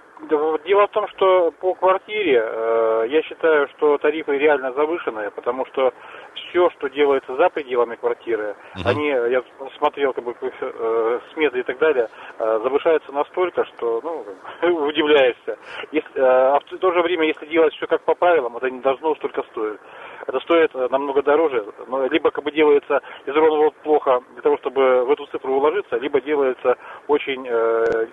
дело 0.64 0.86
в 0.86 0.90
том, 0.90 1.08
что 1.08 1.50
по 1.60 1.74
квартире 1.74 2.42
э, 2.44 3.06
я 3.08 3.22
считаю, 3.22 3.68
что 3.68 3.98
тарифы 3.98 4.38
реально 4.38 4.72
завышенные, 4.72 5.30
потому 5.32 5.66
что 5.66 5.92
все, 6.34 6.70
что 6.70 6.88
делается 6.88 7.34
за 7.34 7.48
пределами 7.48 7.96
квартиры, 7.96 8.54
угу. 8.76 8.88
они, 8.88 9.08
я 9.08 9.42
смотрел 9.76 10.12
как 10.12 10.24
бы 10.24 10.34
э, 10.40 11.20
сметы 11.32 11.58
и 11.58 11.62
так 11.64 11.78
далее, 11.78 12.08
э, 12.38 12.60
завышаются 12.62 13.10
настолько, 13.10 13.64
что 13.64 14.00
ну, 14.02 14.86
удивляешься. 14.86 15.58
Если, 15.90 16.20
э, 16.20 16.22
а 16.22 16.60
в 16.60 16.78
то 16.78 16.92
же 16.92 17.02
время, 17.02 17.26
если 17.26 17.46
делать 17.46 17.74
все 17.74 17.86
как 17.86 18.02
по 18.02 18.14
правилам, 18.14 18.56
это 18.56 18.70
не 18.70 18.80
должно 18.80 19.16
столько 19.16 19.42
стоить. 19.50 19.80
Это 20.26 20.40
стоит 20.40 20.70
э, 20.74 20.88
намного 20.90 21.22
дороже, 21.22 21.64
но 21.88 22.06
либо 22.06 22.30
как 22.30 22.44
бы 22.44 22.52
делается 22.52 23.02
из 23.26 23.34
плохо 23.82 24.22
для 24.34 24.42
того, 24.42 24.56
чтобы 24.58 25.04
в 25.04 25.10
эту 25.10 25.26
цифру 25.26 25.54
уложиться, 25.54 25.96
либо 25.96 26.20
делается 26.20 26.76
очень 27.08 27.46
э, 27.48 28.06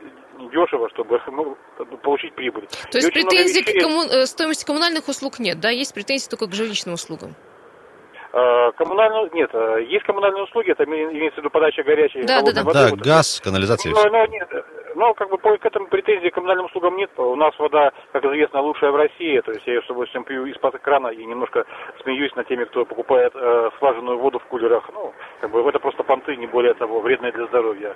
дешево, 0.50 0.90
чтобы 0.90 1.22
ну, 1.28 1.58
получить 2.04 2.34
прибыль. 2.34 2.68
То 2.92 2.98
есть 2.98 3.14
претензий 3.14 3.62
вещей... 3.62 3.80
к 3.80 3.84
комму... 3.84 4.04
Э, 4.04 4.26
стоимости 4.26 4.66
коммунальных 4.66 5.08
услуг 5.08 5.40
нет, 5.40 5.60
да? 5.60 5.70
Есть 5.70 5.94
претензии 5.94 6.30
только 6.30 6.48
к 6.48 6.54
жилищным 6.54 6.96
услугам? 6.96 7.36
Э, 8.34 8.72
коммунальные, 8.78 9.30
нет, 9.34 9.50
э, 9.54 9.84
есть 9.90 10.06
коммунальные 10.06 10.44
услуги, 10.44 10.72
это 10.72 10.86
имеется 10.86 11.36
в 11.36 11.38
виду 11.40 11.50
подача 11.50 11.84
горячей 11.84 12.24
да, 12.24 12.42
да, 12.42 12.54
да. 12.54 12.64
воды. 12.64 12.80
Да, 12.80 12.90
вот, 12.92 13.00
газ, 13.02 13.42
канализация. 13.44 13.92
Но, 13.92 14.04
но, 14.10 14.26
нет, 14.26 14.48
но 14.96 15.14
как 15.14 15.30
бы 15.30 15.38
по, 15.38 15.58
к 15.58 15.66
этому 15.66 15.88
претензий 15.88 16.30
к 16.30 16.34
коммунальным 16.34 16.66
услугам 16.66 16.96
нет. 16.96 17.10
У 17.18 17.36
нас 17.36 17.58
вода, 17.60 17.92
как 18.12 18.24
известно, 18.26 18.62
лучшая 18.62 18.92
в 18.92 18.96
России. 18.96 19.40
То 19.42 19.52
есть 19.52 19.66
я 19.68 19.74
ее 19.74 19.82
с 19.82 19.86
удовольствием 19.86 20.24
пью 20.24 20.46
из-под 20.46 20.80
крана 20.82 21.08
и 21.08 21.26
немножко 21.26 21.66
смеюсь 22.04 22.34
над 22.36 22.48
теми, 22.48 22.66
кто 22.66 22.86
покупает 22.86 23.34
э, 23.36 23.70
слаженную 23.80 24.18
воду 24.18 24.40
в 24.40 24.46
кулерах. 24.46 24.90
Ну, 24.94 25.14
как 25.40 25.52
бы 25.52 25.68
это 25.68 25.80
просто 25.80 26.04
понты, 26.04 26.36
не 26.36 26.48
более 26.48 26.74
того, 26.74 27.00
вредные 27.00 27.32
для 27.32 27.48
здоровья. 27.48 27.96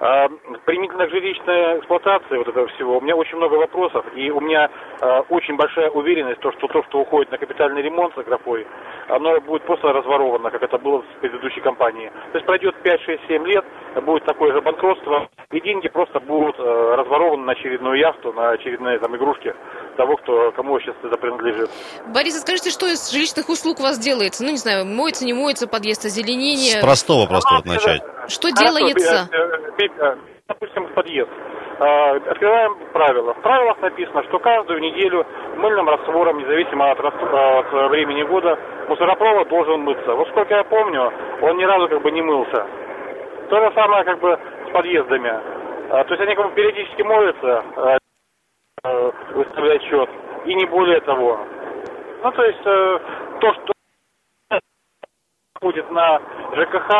А, 0.00 0.28
применительно 0.64 1.06
к 1.06 1.10
жилищной 1.10 1.78
эксплуатации 1.78 2.36
вот 2.36 2.48
этого 2.48 2.66
всего, 2.68 2.98
у 2.98 3.00
меня 3.00 3.16
очень 3.16 3.36
много 3.36 3.54
вопросов, 3.54 4.04
и 4.14 4.30
у 4.30 4.40
меня 4.40 4.70
а, 5.00 5.20
очень 5.28 5.56
большая 5.56 5.90
уверенность, 5.90 6.40
то, 6.40 6.52
что 6.52 6.66
то, 6.68 6.82
что 6.84 7.00
уходит 7.00 7.30
на 7.30 7.38
капитальный 7.38 7.82
ремонт 7.82 8.14
с 8.14 8.24
графой, 8.24 8.66
оно 9.08 9.40
будет 9.40 9.62
просто 9.62 9.92
разворовано, 9.92 10.50
как 10.50 10.62
это 10.62 10.78
было 10.78 11.02
в 11.02 11.20
предыдущей 11.20 11.60
компании. 11.60 12.10
То 12.32 12.38
есть 12.38 12.46
пройдет 12.46 12.74
5, 12.82 13.00
6, 13.00 13.22
7 13.28 13.46
лет, 13.46 13.64
будет 14.04 14.24
такое 14.24 14.52
же 14.52 14.60
банкротство, 14.60 15.28
и 15.50 15.60
деньги 15.60 15.88
просто 15.88 16.20
будут 16.20 16.58
разворованы 16.58 17.13
очередную 17.64 17.98
яхту, 17.98 18.32
на 18.32 18.50
очередные 18.50 18.98
там 18.98 19.16
игрушки 19.16 19.54
того, 19.96 20.16
кто, 20.16 20.52
кому 20.52 20.78
сейчас 20.80 20.94
это 21.02 21.16
принадлежит. 21.16 21.70
Борис, 22.12 22.36
а 22.36 22.40
скажите, 22.40 22.70
что 22.70 22.86
из 22.86 23.10
жилищных 23.10 23.48
услуг 23.48 23.80
у 23.80 23.82
вас 23.82 23.98
делается? 23.98 24.44
Ну, 24.44 24.50
не 24.50 24.58
знаю, 24.58 24.84
моется, 24.84 25.24
не 25.24 25.32
моется 25.32 25.66
подъезд, 25.66 26.04
озеленение? 26.04 26.80
С 26.80 26.84
простого 26.84 27.26
просто 27.26 27.54
вот 27.56 27.64
начать. 27.64 28.02
Что 28.28 28.50
делается? 28.50 29.28
Допустим, 30.46 30.92
подъезд. 30.94 31.30
Открываем 31.78 32.76
правила. 32.92 33.32
В 33.34 33.40
правилах 33.40 33.80
написано, 33.80 34.22
что 34.28 34.38
каждую 34.38 34.80
неделю 34.80 35.26
мыльным 35.56 35.88
раствором, 35.88 36.38
независимо 36.38 36.90
от, 36.90 37.00
от 37.00 37.90
времени 37.90 38.22
года, 38.24 38.58
мусоропровод 38.88 39.48
должен 39.48 39.80
мыться. 39.80 40.14
Вот 40.14 40.28
сколько 40.28 40.54
я 40.54 40.64
помню, 40.64 41.10
он 41.40 41.56
ни 41.56 41.64
разу 41.64 41.88
как 41.88 42.02
бы 42.02 42.10
не 42.12 42.22
мылся. 42.22 42.66
То 43.48 43.56
же 43.56 43.72
самое 43.74 44.04
как 44.04 44.20
бы 44.20 44.38
с 44.68 44.72
подъездами. 44.72 45.63
То 45.88 46.06
есть 46.08 46.20
они 46.20 46.34
как 46.34 46.48
бы 46.48 46.54
периодически 46.54 47.02
моются, 47.02 47.64
выставлять 49.34 49.82
счет, 49.82 50.10
и 50.44 50.54
не 50.54 50.66
более 50.66 51.00
того. 51.00 51.38
Ну, 52.22 52.32
то 52.32 52.44
есть 52.44 52.62
то, 52.62 53.52
что 53.52 53.74
будет 55.64 55.90
на 55.90 56.20
ЖКХ, 56.54 56.90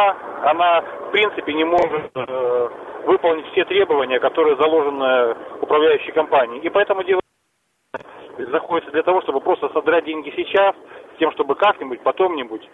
она 0.43 0.81
в 0.81 1.11
принципе 1.11 1.53
не 1.53 1.65
может 1.65 2.11
э, 2.15 2.69
выполнить 3.05 3.47
все 3.53 3.65
требования, 3.67 4.19
которые 4.19 4.57
заложены 4.57 5.37
управляющей 5.61 6.13
компанией. 6.13 6.61
И 6.61 6.71
поэтому 6.71 7.05
дело 7.05 7.21
заходится 8.39 8.91
для 8.93 9.03
того, 9.03 9.21
чтобы 9.23 9.41
просто 9.41 9.69
содрать 9.69 10.07
деньги 10.07 10.33
сейчас 10.35 10.75
с 11.15 11.19
тем, 11.19 11.31
чтобы 11.33 11.55
как-нибудь, 11.55 12.01
потом-нибудь 12.01 12.69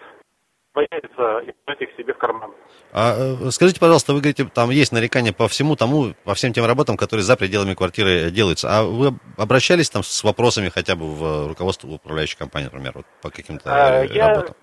появится 0.72 1.38
и 1.40 1.54
брать 1.66 1.80
их 1.80 1.88
себе 1.96 2.14
в 2.14 2.18
карман. 2.18 2.52
А, 2.92 3.14
э, 3.16 3.50
скажите, 3.50 3.80
пожалуйста, 3.80 4.12
вы 4.12 4.20
говорите, 4.20 4.44
там 4.44 4.70
есть 4.70 4.92
нарекания 4.92 5.33
по 5.33 5.48
всему 5.48 5.76
тому, 5.76 6.14
по 6.24 6.35
всем 6.35 6.52
тем 6.52 6.64
работам, 6.66 6.96
которые 6.96 7.24
за 7.24 7.37
пределами 7.37 7.74
квартиры 7.74 8.30
делаются. 8.30 8.68
А 8.70 8.83
вы 8.83 9.12
обращались 9.37 9.90
там 9.90 10.02
с 10.02 10.24
вопросами 10.24 10.68
хотя 10.68 10.96
бы 10.96 11.06
в 11.06 11.48
руководство 11.48 11.88
управляющей 11.88 12.38
компании, 12.38 12.66
например, 12.66 12.92
вот 12.94 13.06
по 13.22 13.30
каким-то 13.30 13.70
а, 13.70 14.06
работам? 14.06 14.16
Я 14.16 14.54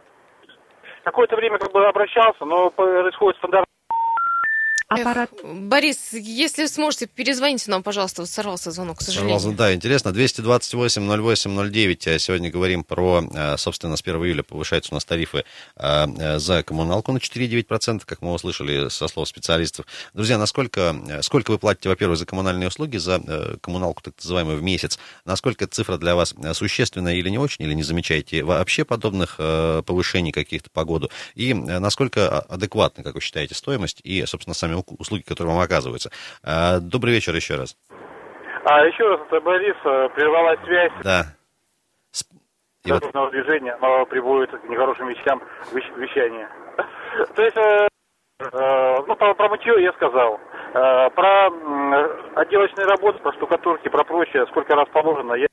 какое-то 1.03 1.35
время 1.37 1.57
как 1.57 1.71
бы 1.71 1.85
обращался, 1.85 2.43
но 2.45 2.69
происходит 2.69 3.37
стандартная 3.37 3.76
аппарат. 4.88 5.30
Эх, 5.43 5.54
Борис, 5.54 6.13
если 6.13 6.65
сможете, 6.67 7.08
перезвоните 7.08 7.69
нам, 7.69 7.84
пожалуйста, 7.84 8.21
вот 8.21 8.30
сорвался 8.30 8.71
звонок, 8.71 9.00
к 9.00 9.02
сожалению. 9.02 9.39
Сорвался, 9.39 9.58
да, 9.58 9.73
интересно. 9.73 10.10
228-08-09. 10.10 12.19
Сегодня 12.19 12.50
говорим 12.50 12.84
про, 12.84 13.23
э, 13.30 13.58
собственно, 13.58 13.97
с 13.97 14.02
1 14.02 14.15
июля 14.23 14.43
повышаются 14.43 14.93
у 14.93 14.95
нас 14.95 15.04
тарифы 15.04 15.43
э, 15.76 16.39
за 16.39 16.63
коммуналку 16.63 17.12
на 17.12 17.17
4,9%, 17.17 18.04
как 18.06 18.21
мы 18.21 18.34
услышали 18.34 18.89
со 18.89 19.08
слов 19.08 19.28
специалистов. 19.28 19.86
Друзья, 20.13 20.38
насколько, 20.38 20.95
э, 21.08 21.21
сколько 21.21 21.52
вы 21.52 21.60
платите, 21.60 21.89
во-первых, 21.89 22.17
за 22.17 22.26
коммунальные 22.26 22.69
услуги, 22.69 22.97
за 22.97 23.58
коммуналку, 23.62 24.02
так 24.02 24.13
называемую, 24.17 24.58
в 24.58 24.63
месяц? 24.63 24.97
Насколько 25.26 25.65
эта 25.65 25.76
цифра 25.76 25.97
для 25.97 26.15
вас 26.15 26.34
существенная 26.54 27.15
или 27.15 27.30
не 27.30 27.38
очень, 27.38 27.65
или 27.65 27.73
не 27.73 27.84
замечаете 27.84 28.43
вообще 28.43 28.86
подобных 28.86 29.38
повышений 29.38 30.32
каких-то 30.32 30.69
по 30.69 30.86
году? 30.86 31.10
И 31.36 31.54
насколько 31.54 32.39
адекватны, 32.39 33.04
как 33.04 33.15
вы 33.15 33.21
считаете, 33.21 33.56
стоимость 33.56 34.00
и, 34.04 34.26
собственно, 34.26 34.54
сами 34.54 34.76
услуги, 34.99 35.23
которые 35.23 35.53
вам 35.53 35.63
оказываются. 35.63 36.11
А, 36.43 36.79
добрый 36.79 37.13
вечер 37.13 37.35
еще 37.35 37.55
раз. 37.55 37.75
А 38.69 38.85
еще 38.85 39.07
раз, 39.07 39.21
это 39.27 39.39
Борис, 39.39 39.77
э, 39.85 40.09
прервалась 40.13 40.59
связь. 40.65 40.91
Да. 41.01 41.23
И 42.83 42.91
вот... 42.91 43.31
движения, 43.31 43.73
оно 43.79 44.05
приводит 44.05 44.51
к 44.51 44.63
нехорошим 44.65 45.07
вещам 45.07 45.41
вещания. 45.71 46.49
То 47.35 47.43
есть, 47.43 47.55
э, 47.55 47.87
э, 48.39 48.95
ну, 49.07 49.15
про, 49.15 49.33
про 49.35 49.49
мытье 49.49 49.81
я 49.81 49.93
сказал. 49.93 50.39
Про 50.73 51.47
отделочные 52.35 52.85
работы, 52.85 53.19
про 53.19 53.31
штукатурки, 53.33 53.87
про 53.87 54.03
прочее, 54.03 54.45
сколько 54.47 54.75
раз 54.75 54.87
положено, 54.89 55.33
я... 55.33 55.47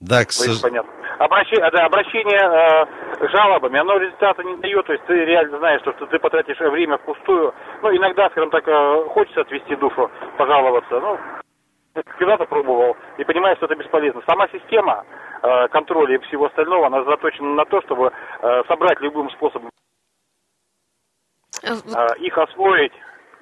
Да, 0.00 0.24
к 0.24 0.32
сожалению. 0.32 0.84
Обращение, 1.18 1.70
да, 1.70 1.86
обращение 1.86 2.88
жалобами, 3.28 3.78
оно 3.78 3.96
результата 3.98 4.42
не 4.42 4.56
дает, 4.56 4.86
то 4.86 4.92
есть 4.92 5.04
ты 5.06 5.24
реально 5.24 5.58
знаешь, 5.58 5.80
что, 5.82 5.92
что 5.92 6.06
ты 6.06 6.18
потратишь 6.18 6.58
время 6.58 6.98
впустую. 6.98 7.54
Ну, 7.82 7.96
иногда, 7.96 8.28
скажем 8.30 8.50
так, 8.50 8.66
э, 8.66 9.04
хочется 9.10 9.42
отвести 9.42 9.76
душу, 9.76 10.10
пожаловаться. 10.36 11.00
Ну, 11.00 11.18
когда-то 11.94 12.46
пробовал 12.46 12.96
и 13.18 13.24
понимаешь, 13.24 13.58
что 13.58 13.66
это 13.66 13.76
бесполезно. 13.76 14.22
Сама 14.26 14.48
система 14.48 15.04
э, 15.42 15.68
контроля 15.68 16.16
и 16.16 16.18
всего 16.26 16.46
остального, 16.46 16.86
она 16.86 17.04
заточена 17.04 17.54
на 17.54 17.64
то, 17.64 17.80
чтобы 17.82 18.10
э, 18.42 18.62
собрать 18.68 19.00
любым 19.00 19.30
способом 19.30 19.70
э, 21.62 21.68
э 21.68 22.06
их 22.18 22.38
освоить 22.38 22.92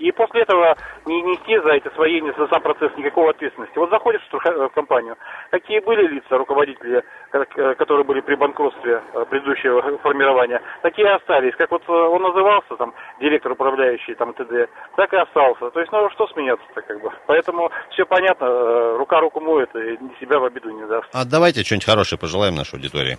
и 0.00 0.10
после 0.12 0.42
этого 0.42 0.76
не 1.06 1.22
нести 1.22 1.58
за 1.58 1.76
это 1.76 1.90
освоение, 1.90 2.32
за 2.36 2.48
сам 2.48 2.62
процесс 2.62 2.90
никакого 2.96 3.30
ответственности. 3.30 3.78
Вот 3.78 3.90
заходишь 3.90 4.22
в 4.30 4.68
компанию, 4.70 5.16
какие 5.50 5.80
были 5.80 6.06
лица, 6.06 6.38
руководители, 6.38 7.04
э, 7.32 7.74
которые 7.74 8.04
были 8.04 8.20
при 8.20 8.34
банкротстве 8.34 9.02
э, 9.12 9.24
предыдущего 9.26 9.98
формирования, 9.98 10.62
такие 10.82 11.08
остались. 11.08 11.54
Как 11.56 11.70
вот 11.70 11.82
э, 11.86 11.92
он 11.92 12.22
назывался, 12.22 12.76
там, 12.76 12.94
директор 13.20 13.52
управляющий, 13.52 14.14
там, 14.14 14.32
ТД, 14.32 14.70
так 14.96 15.12
и 15.12 15.16
остался. 15.16 15.70
То 15.70 15.80
есть, 15.80 15.92
ну, 15.92 16.08
что 16.10 16.26
смеяться-то, 16.28 16.80
как 16.82 17.00
бы. 17.02 17.10
Поэтому 17.26 17.70
все 17.90 18.06
понятно, 18.06 18.96
рука 18.96 19.20
руку 19.20 19.40
моет 19.40 19.74
и 19.76 19.98
себя 20.18 20.38
в 20.38 20.44
обиду 20.44 20.70
не 20.70 20.86
даст. 20.86 21.08
А 21.12 21.24
давайте 21.24 21.62
что-нибудь 21.62 21.86
хорошее 21.86 22.18
пожелаем 22.18 22.54
нашей 22.54 22.76
аудитории. 22.76 23.18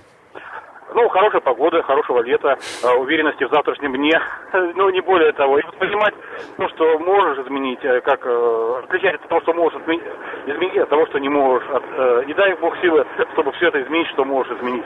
Ну, 0.94 1.08
хорошая 1.10 1.42
погода, 1.42 1.82
хорошего 1.84 2.22
лета, 2.22 2.58
а, 2.84 2.94
уверенности 2.96 3.46
в 3.46 3.50
завтрашнем 3.50 3.94
дне, 3.96 4.20
ну, 4.76 4.90
не 4.90 5.02
более 5.02 5.32
того. 5.34 5.58
И 5.60 5.62
понимать, 5.80 6.14
ну, 6.58 6.68
что 6.70 7.00
можешь 7.00 7.46
изменить, 7.46 7.80
э, 7.84 8.02
как 8.02 8.20
э, 8.26 8.82
отличать 8.84 9.16
от 9.16 9.30
того, 9.30 9.42
что 9.42 9.54
можешь 9.54 9.80
изменить, 9.82 10.04
изменить 10.48 10.78
от 10.78 10.90
того, 10.90 11.06
что 11.08 11.20
не 11.20 11.30
можешь. 11.30 11.68
От, 11.70 11.84
э, 11.84 12.24
и 12.28 12.34
дай 12.34 12.54
Бог 12.56 12.76
силы, 12.82 13.06
чтобы 13.34 13.52
все 13.54 13.68
это 13.68 13.82
изменить, 13.82 14.08
что 14.14 14.26
можешь 14.26 14.52
изменить. 14.58 14.86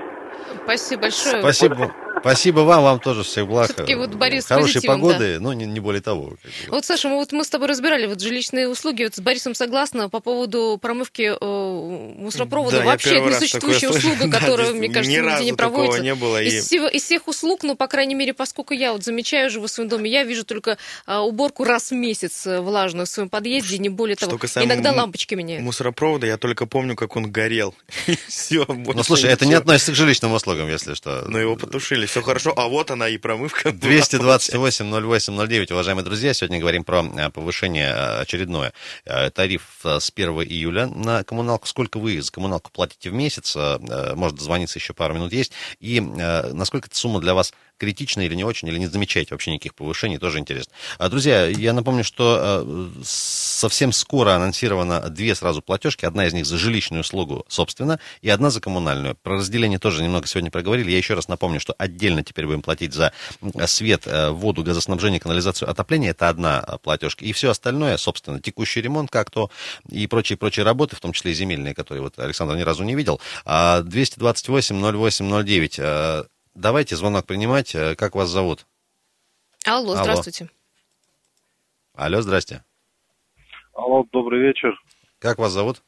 Спасибо 0.63 1.03
большое. 1.03 1.39
Спасибо. 1.41 1.91
Спасибо 2.19 2.59
вам, 2.61 2.83
вам 2.83 2.99
тоже 2.99 3.23
всех 3.23 3.47
благ. 3.47 3.69
вот 3.77 4.15
Борис 4.15 4.47
Хорошей 4.47 4.81
погоды, 4.81 5.35
да. 5.35 5.39
но 5.43 5.53
не, 5.53 5.65
не 5.65 5.79
более 5.79 6.01
того. 6.01 6.33
Вот, 6.69 6.85
Саша, 6.85 7.07
мы, 7.07 7.17
вот 7.17 7.31
мы 7.31 7.43
с 7.43 7.49
тобой 7.49 7.67
разбирали 7.67 8.07
вот 8.07 8.19
жилищные 8.19 8.67
услуги. 8.67 9.03
Вот 9.03 9.15
с 9.15 9.19
Борисом 9.19 9.53
согласна 9.53 10.09
по 10.09 10.19
поводу 10.19 10.79
промывки 10.81 11.35
э, 11.39 12.15
мусоропровода. 12.17 12.79
Да, 12.79 12.85
Вообще, 12.85 13.17
это 13.17 13.27
несуществующая 13.27 13.89
услуга, 13.89 14.31
которая, 14.39 14.71
мне 14.71 14.89
кажется, 14.89 15.21
нигде 15.21 15.45
не 15.45 15.53
проводится. 15.53 15.94
Не 15.99 16.15
было. 16.15 16.41
Из, 16.41 16.53
и... 16.53 16.59
всего, 16.61 16.87
из 16.87 17.03
всех 17.03 17.27
услуг, 17.27 17.63
ну, 17.63 17.75
по 17.75 17.87
крайней 17.87 18.15
мере, 18.15 18.33
поскольку 18.33 18.73
я 18.73 18.93
вот 18.93 19.03
замечаю, 19.03 19.49
живу 19.49 19.67
в 19.67 19.71
своем 19.71 19.89
доме, 19.89 20.09
я 20.09 20.23
вижу 20.23 20.43
только 20.43 20.77
э, 21.07 21.17
уборку 21.17 21.63
раз 21.63 21.91
в 21.91 21.93
месяц 21.93 22.45
э, 22.45 22.59
влажную 22.59 23.05
в 23.05 23.09
своем 23.09 23.29
подъезде, 23.29 23.77
не 23.77 23.89
более 23.89 24.15
того. 24.15 24.37
Иногда 24.37 24.91
лампочки 24.91 25.35
меняют. 25.35 25.63
Мусоропровода, 25.63 26.27
я 26.27 26.37
только 26.37 26.65
помню, 26.65 26.95
как 26.95 27.15
он 27.15 27.31
горел. 27.31 27.75
Все, 28.27 28.65
Ну, 28.67 29.03
слушай, 29.03 29.29
это 29.29 29.45
не 29.45 29.53
относится 29.53 29.91
к 29.91 29.95
жилищным 29.95 30.33
услугам, 30.33 30.69
если 30.69 30.93
что. 30.93 31.25
Но 31.27 31.39
его 31.39 31.55
потушили, 31.55 32.05
все 32.05 32.21
хорошо. 32.21 32.53
А 32.55 32.67
вот 32.67 32.91
она 32.91 33.09
и 33.09 33.17
промывка. 33.17 33.71
228 33.71 34.85
08 34.91 35.47
09, 35.47 35.71
уважаемые 35.71 36.05
друзья. 36.05 36.33
Сегодня 36.33 36.59
говорим 36.59 36.83
про 36.83 37.03
э, 37.03 37.29
повышение 37.29 37.87
э, 37.87 38.21
очередное 38.21 38.73
тариф 39.33 39.63
с 39.83 40.11
1 40.15 40.29
июля 40.43 40.87
на 40.87 41.23
коммуналку. 41.23 41.67
Сколько 41.67 41.99
вы 41.99 42.21
за 42.21 42.31
коммуналку 42.31 42.71
платите 42.71 43.09
в 43.09 43.13
месяц? 43.13 43.55
Может 43.55 44.37
дозвониться 44.37 44.79
еще 44.79 44.93
пару 44.93 45.13
минут 45.13 45.33
есть. 45.33 45.51
И 45.85 45.99
насколько 45.99 46.87
эта 46.87 46.97
сумма 46.97 47.19
для 47.19 47.35
вас 47.35 47.53
критична 47.77 48.21
или 48.21 48.35
не 48.35 48.43
очень, 48.43 48.67
или 48.67 48.77
не 48.77 48.87
замечаете 48.87 49.33
вообще 49.33 49.51
никаких 49.51 49.75
повышений, 49.75 50.17
тоже 50.17 50.39
интересно. 50.39 50.73
А, 50.97 51.09
друзья, 51.09 51.45
я 51.45 51.73
напомню, 51.73 52.03
что 52.03 52.65
совсем 53.03 53.91
скоро 53.91 54.31
анонсировано 54.31 55.09
две 55.09 55.35
сразу 55.35 55.61
платежки. 55.61 56.05
Одна 56.05 56.27
из 56.27 56.33
них 56.33 56.45
за 56.45 56.57
жилищную 56.57 57.01
услугу, 57.01 57.45
собственно, 57.47 57.99
и 58.21 58.29
одна 58.29 58.49
за 58.49 58.61
коммунальную. 58.61 59.15
Про 59.15 59.35
разделение 59.35 59.79
тоже 59.79 60.03
немного 60.03 60.27
сегодня 60.27 60.51
проговорили. 60.51 60.91
Я 60.91 60.97
еще 60.97 61.13
раз 61.13 61.27
напомню, 61.27 61.59
что 61.59 61.75
отдельно 61.77 62.23
теперь 62.23 62.45
будем 62.45 62.61
платить 62.61 62.93
за 62.93 63.11
свет, 63.65 64.03
э, 64.05 64.29
воду, 64.29 64.63
газоснабжение, 64.63 65.19
канализацию, 65.19 65.69
отопление. 65.69 66.11
Это 66.11 66.29
одна 66.29 66.61
платежка. 66.83 67.25
И 67.25 67.33
все 67.33 67.51
остальное, 67.51 67.97
собственно, 67.97 68.39
текущий 68.39 68.81
ремонт 68.81 69.11
как-то 69.11 69.49
и 69.89 70.07
прочие-прочие 70.07 70.65
работы, 70.65 70.95
в 70.95 70.99
том 70.99 71.11
числе 71.11 71.31
и 71.31 71.35
земельные, 71.35 71.73
которые 71.73 72.01
вот 72.01 72.17
Александр 72.19 72.55
ни 72.55 72.61
разу 72.61 72.83
не 72.83 72.95
видел. 72.95 73.19
228-08-09. 73.45 75.79
А, 75.79 76.21
э, 76.21 76.23
давайте 76.55 76.95
звонок 76.95 77.25
принимать. 77.25 77.75
Как 77.97 78.15
вас 78.15 78.29
зовут? 78.29 78.65
Алло, 79.65 79.93
Алло. 79.93 79.95
здравствуйте. 79.95 80.49
Алло, 81.95 82.21
здрасте. 82.21 82.63
Алло, 83.73 84.05
добрый 84.11 84.41
вечер. 84.41 84.79
Как 85.19 85.37
вас 85.37 85.51
зовут? 85.51 85.81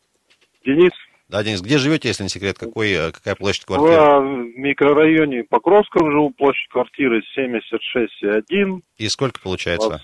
Денис. 0.65 0.91
Да, 1.29 1.43
Денис, 1.43 1.61
где 1.61 1.77
живете, 1.77 2.07
если 2.07 2.23
не 2.23 2.29
секрет? 2.29 2.57
Какой, 2.57 2.91
э, 2.91 3.11
какая 3.11 3.35
площадь 3.35 3.65
квартиры? 3.65 3.95
В 3.95 4.57
микрорайоне 4.57 5.43
Покровском 5.43 6.09
живу, 6.09 6.29
площадь 6.29 6.69
квартиры 6.69 7.21
76,1. 7.37 8.81
И 8.97 9.09
сколько 9.09 9.39
получается? 9.41 10.01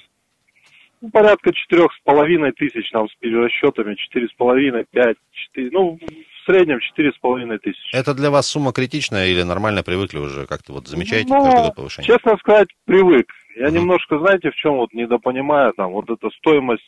Ну, 0.99 1.10
порядка 1.12 1.54
четырех 1.54 1.93
с 1.93 1.99
половиной 2.04 2.52
тысяч 2.52 2.91
нам 2.91 3.10
с 3.10 3.15
перерасчетами, 3.15 3.95
четыре 3.95 4.28
с 4.28 4.34
половиной, 4.34 4.86
пять, 4.89 5.17
четыре, 5.32 5.69
ну, 5.71 5.99
в 6.44 6.46
среднем 6.46 6.80
четыре 6.80 7.12
с 7.12 7.18
половиной 7.18 7.60
тысячи. 7.60 7.96
Это 7.96 8.14
для 8.14 8.30
вас 8.30 8.48
сумма 8.48 8.74
критичная 8.74 9.28
или 9.28 9.44
нормально 9.44 9.84
привыкли 9.84 10.20
уже? 10.20 10.46
Как-то 10.46 10.74
вот 10.74 10.88
замечаете 10.88 11.34
ну, 11.34 11.44
каждый 11.44 11.64
год 11.64 11.76
повышение? 11.76 12.08
Честно 12.08 12.38
сказать, 12.38 12.68
привык. 12.86 13.28
Я 13.56 13.68
угу. 13.68 13.76
немножко, 13.76 14.20
знаете, 14.20 14.52
в 14.52 14.56
чем 14.56 14.76
вот 14.76 14.94
недопонимаю, 14.94 15.74
там, 15.74 15.92
вот 15.92 16.10
эта 16.10 16.30
стоимость 16.38 16.84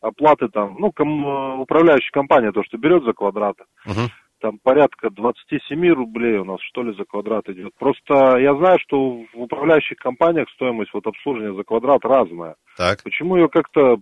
оплаты 0.00 0.48
там, 0.48 0.76
ну, 0.78 0.92
ком, 0.92 1.60
управляющая 1.60 2.10
компания, 2.12 2.52
то, 2.52 2.62
что 2.64 2.78
берет 2.78 3.04
за 3.04 3.12
квадрат, 3.12 3.56
uh-huh. 3.86 4.08
там 4.40 4.58
порядка 4.62 5.10
27 5.10 5.88
рублей 5.92 6.36
у 6.38 6.44
нас, 6.44 6.60
что 6.60 6.82
ли, 6.82 6.94
за 6.94 7.04
квадрат 7.04 7.48
идет. 7.48 7.72
Просто 7.78 8.38
я 8.38 8.54
знаю, 8.54 8.78
что 8.80 9.22
в 9.34 9.40
управляющих 9.40 9.98
компаниях 9.98 10.48
стоимость 10.50 10.90
вот 10.92 11.06
обслуживания 11.06 11.56
за 11.56 11.64
квадрат 11.64 12.04
разная. 12.04 12.56
Так. 12.76 13.02
Почему 13.02 13.36
ее 13.36 13.48
как-то, 13.48 13.96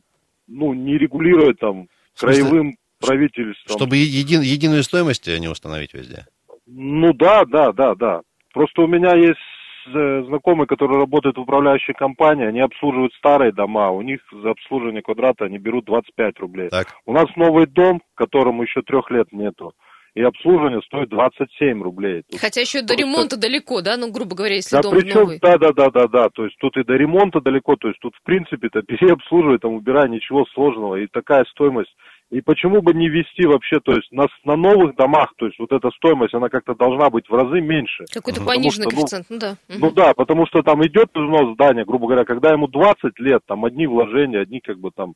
ну, 0.46 0.74
не 0.74 0.98
регулировать 0.98 1.58
там 1.58 1.88
краевым 2.18 2.74
правительством? 3.06 3.76
Чтобы 3.76 3.96
еди, 3.96 4.34
единую 4.34 4.82
стоимость 4.82 5.26
не 5.26 5.48
установить 5.48 5.94
везде? 5.94 6.26
Ну 6.66 7.12
да, 7.12 7.44
да, 7.44 7.72
да, 7.72 7.94
да. 7.94 8.20
Просто 8.52 8.82
у 8.82 8.86
меня 8.86 9.14
есть 9.14 9.38
Э, 9.86 10.22
знакомые, 10.26 10.66
которые 10.66 10.98
работают 10.98 11.36
в 11.36 11.42
управляющей 11.42 11.92
компании, 11.92 12.46
они 12.46 12.60
обслуживают 12.60 13.12
старые 13.14 13.52
дома, 13.52 13.90
у 13.90 14.00
них 14.00 14.20
за 14.32 14.50
обслуживание 14.50 15.02
квадрата 15.02 15.44
они 15.44 15.58
берут 15.58 15.84
25 15.84 16.38
рублей. 16.38 16.68
Так. 16.70 16.86
У 17.04 17.12
нас 17.12 17.26
новый 17.36 17.66
дом, 17.66 18.00
которому 18.14 18.62
еще 18.62 18.80
трех 18.80 19.10
лет 19.10 19.30
нету, 19.32 19.74
и 20.14 20.22
обслуживание 20.22 20.80
стоит 20.86 21.10
27 21.10 21.82
рублей. 21.82 22.22
Тут 22.30 22.40
Хотя 22.40 22.62
еще 22.62 22.80
до 22.80 22.94
ремонта 22.94 23.36
далеко, 23.36 23.82
да, 23.82 23.98
ну, 23.98 24.10
грубо 24.10 24.34
говоря, 24.34 24.54
если 24.54 24.76
да, 24.76 24.82
дом 24.82 24.94
причем, 24.94 25.20
новый. 25.20 25.38
Да, 25.40 25.58
да, 25.58 25.72
да, 25.72 25.90
да, 25.90 26.08
да, 26.08 26.28
то 26.30 26.44
есть 26.44 26.56
тут 26.58 26.78
и 26.78 26.84
до 26.84 26.94
ремонта 26.94 27.42
далеко, 27.42 27.76
то 27.76 27.88
есть 27.88 28.00
тут, 28.00 28.14
в 28.14 28.22
принципе-то, 28.22 28.80
переобслуживать, 28.86 29.60
там, 29.60 29.74
убирая, 29.74 30.08
ничего 30.08 30.46
сложного, 30.54 30.96
и 30.96 31.08
такая 31.08 31.44
стоимость, 31.50 31.94
И 32.34 32.40
почему 32.40 32.82
бы 32.82 32.92
не 32.94 33.08
ввести 33.08 33.46
вообще, 33.46 33.78
то 33.78 33.92
есть 33.92 34.10
на, 34.10 34.26
на 34.44 34.56
новых 34.56 34.96
домах, 34.96 35.32
то 35.36 35.46
есть 35.46 35.56
вот 35.60 35.70
эта 35.70 35.90
стоимость, 35.90 36.34
она 36.34 36.48
как-то 36.48 36.74
должна 36.74 37.08
быть 37.08 37.28
в 37.28 37.32
разы 37.32 37.60
меньше. 37.60 38.06
Какой-то 38.12 38.44
пониженный 38.44 38.90
что, 38.90 38.90
коэффициент, 38.90 39.26
ну, 39.30 39.36
ну 39.36 39.40
да. 39.40 39.56
Ну 39.68 39.86
угу. 39.86 39.94
да, 39.94 40.14
потому 40.14 40.44
что 40.48 40.62
там 40.62 40.84
идет 40.84 41.10
износ 41.14 41.54
здания, 41.54 41.84
грубо 41.84 42.08
говоря, 42.08 42.24
когда 42.24 42.50
ему 42.50 42.66
20 42.66 43.20
лет, 43.20 43.42
там 43.46 43.64
одни 43.64 43.86
вложения, 43.86 44.40
одни 44.40 44.58
как 44.58 44.80
бы 44.80 44.90
там 44.90 45.14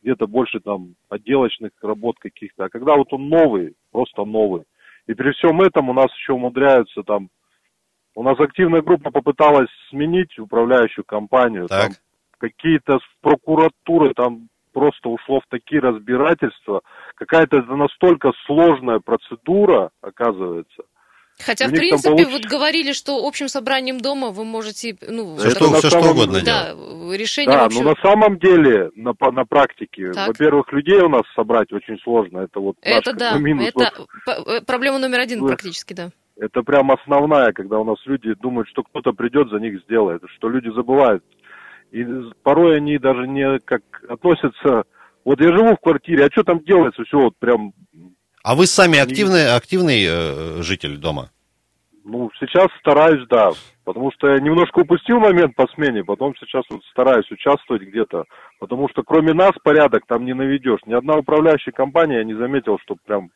где-то 0.00 0.28
больше 0.28 0.60
там 0.60 0.94
отделочных 1.08 1.72
работ 1.82 2.20
каких-то. 2.20 2.66
А 2.66 2.68
когда 2.68 2.94
вот 2.94 3.12
он 3.12 3.28
новый, 3.28 3.74
просто 3.90 4.24
новый. 4.24 4.62
И 5.08 5.14
при 5.14 5.32
всем 5.32 5.60
этом 5.62 5.88
у 5.88 5.92
нас 5.92 6.06
еще 6.14 6.34
умудряются 6.34 7.02
там 7.02 7.30
у 8.14 8.22
нас 8.22 8.38
активная 8.38 8.82
группа 8.82 9.10
попыталась 9.10 9.70
сменить 9.88 10.38
управляющую 10.38 11.04
компанию. 11.04 11.66
Так. 11.66 11.86
Там 11.86 11.92
какие-то 12.38 12.98
прокуратуры 13.22 14.14
там 14.14 14.48
просто 14.80 15.10
ушло 15.10 15.40
в 15.40 15.50
такие 15.50 15.82
разбирательства. 15.82 16.80
Какая-то 17.16 17.58
это 17.58 17.76
настолько 17.76 18.32
сложная 18.46 18.98
процедура, 18.98 19.90
оказывается. 20.00 20.84
Хотя, 21.44 21.68
в 21.68 21.70
принципе, 21.70 22.24
получ... 22.24 22.32
вот 22.32 22.44
говорили, 22.46 22.92
что 22.92 23.26
общим 23.26 23.48
собранием 23.48 23.98
дома 23.98 24.30
вы 24.30 24.44
можете, 24.44 24.96
ну, 25.06 25.36
все, 25.36 25.50
что, 25.50 25.64
все 25.74 25.90
самом... 25.90 26.04
что 26.04 26.12
угодно 26.12 26.40
да, 26.42 26.74
делать. 26.74 27.20
решение 27.20 27.56
Да, 27.56 27.64
общем... 27.64 27.84
но 27.84 27.90
на 27.90 27.96
самом 28.02 28.38
деле, 28.38 28.90
на, 28.96 29.12
на 29.32 29.44
практике, 29.44 30.12
так. 30.12 30.28
во-первых, 30.28 30.72
людей 30.72 31.00
у 31.00 31.10
нас 31.10 31.22
собрать 31.34 31.72
очень 31.72 31.98
сложно. 31.98 32.38
Это 32.38 32.60
вот 32.60 32.76
это 32.80 33.12
наш, 33.12 33.18
да, 33.18 33.38
минус. 33.38 33.68
это 33.68 33.92
вот... 33.98 34.48
Э, 34.48 34.60
проблема 34.62 34.98
номер 34.98 35.20
один 35.20 35.46
практически, 35.46 35.92
да. 35.92 36.10
Это 36.38 36.62
прям 36.62 36.90
основная, 36.90 37.52
когда 37.52 37.78
у 37.78 37.84
нас 37.84 37.98
люди 38.06 38.32
думают, 38.34 38.68
что 38.68 38.82
кто-то 38.82 39.12
придет, 39.12 39.50
за 39.50 39.58
них 39.58 39.82
сделает, 39.82 40.22
что 40.36 40.48
люди 40.48 40.70
забывают. 40.74 41.22
И 41.90 42.04
порой 42.42 42.76
они 42.76 42.98
даже 42.98 43.26
не 43.26 43.58
как 43.60 43.82
относятся... 44.08 44.84
Вот 45.22 45.38
я 45.40 45.48
живу 45.48 45.74
в 45.76 45.80
квартире, 45.80 46.24
а 46.24 46.32
что 46.32 46.42
там 46.44 46.60
делается? 46.64 47.04
Все 47.04 47.18
вот 47.18 47.34
прям... 47.38 47.74
А 48.42 48.54
вы 48.54 48.66
сами 48.66 48.98
активный, 48.98 49.54
активный 49.54 50.02
э, 50.08 50.62
житель 50.62 50.96
дома? 50.96 51.30
Ну, 52.04 52.30
сейчас 52.40 52.68
стараюсь, 52.80 53.26
да. 53.28 53.50
Потому 53.84 54.10
что 54.12 54.28
я 54.28 54.38
немножко 54.38 54.78
упустил 54.80 55.18
момент 55.18 55.54
по 55.56 55.66
смене, 55.74 56.04
потом 56.04 56.34
сейчас 56.36 56.64
вот 56.70 56.82
стараюсь 56.90 57.30
участвовать 57.30 57.82
где-то. 57.82 58.24
Потому 58.58 58.88
что 58.88 59.02
кроме 59.02 59.34
нас 59.34 59.52
порядок 59.62 60.04
там 60.06 60.24
не 60.24 60.32
наведешь. 60.32 60.80
Ни 60.86 60.94
одна 60.94 61.16
управляющая 61.16 61.72
компания 61.72 62.18
я 62.18 62.24
не 62.24 62.34
заметил, 62.34 62.78
что 62.82 62.96
прям 63.04 63.30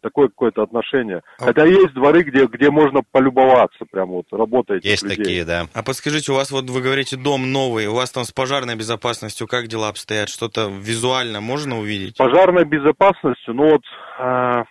такое 0.00 0.28
какое-то 0.28 0.62
отношение. 0.62 1.22
А... 1.38 1.46
Хотя 1.46 1.64
есть 1.64 1.94
дворы, 1.94 2.22
где, 2.22 2.46
где 2.46 2.70
можно 2.70 3.00
полюбоваться, 3.10 3.84
прям 3.90 4.10
вот 4.10 4.26
работает. 4.30 4.84
Есть 4.84 5.02
людей. 5.02 5.16
такие, 5.16 5.44
да. 5.44 5.66
А 5.74 5.82
подскажите, 5.82 6.32
у 6.32 6.34
вас 6.34 6.50
вот 6.50 6.70
вы 6.70 6.80
говорите 6.80 7.16
дом 7.16 7.52
новый, 7.52 7.86
у 7.86 7.94
вас 7.94 8.10
там 8.10 8.24
с 8.24 8.32
пожарной 8.32 8.76
безопасностью 8.76 9.46
как 9.46 9.66
дела 9.66 9.88
обстоят? 9.88 10.28
Что-то 10.28 10.68
визуально 10.68 11.40
можно 11.40 11.78
увидеть? 11.78 12.16
Пожарной 12.16 12.64
безопасностью, 12.64 13.54
ну 13.54 13.70
вот 13.70 13.82
э, 14.18 14.64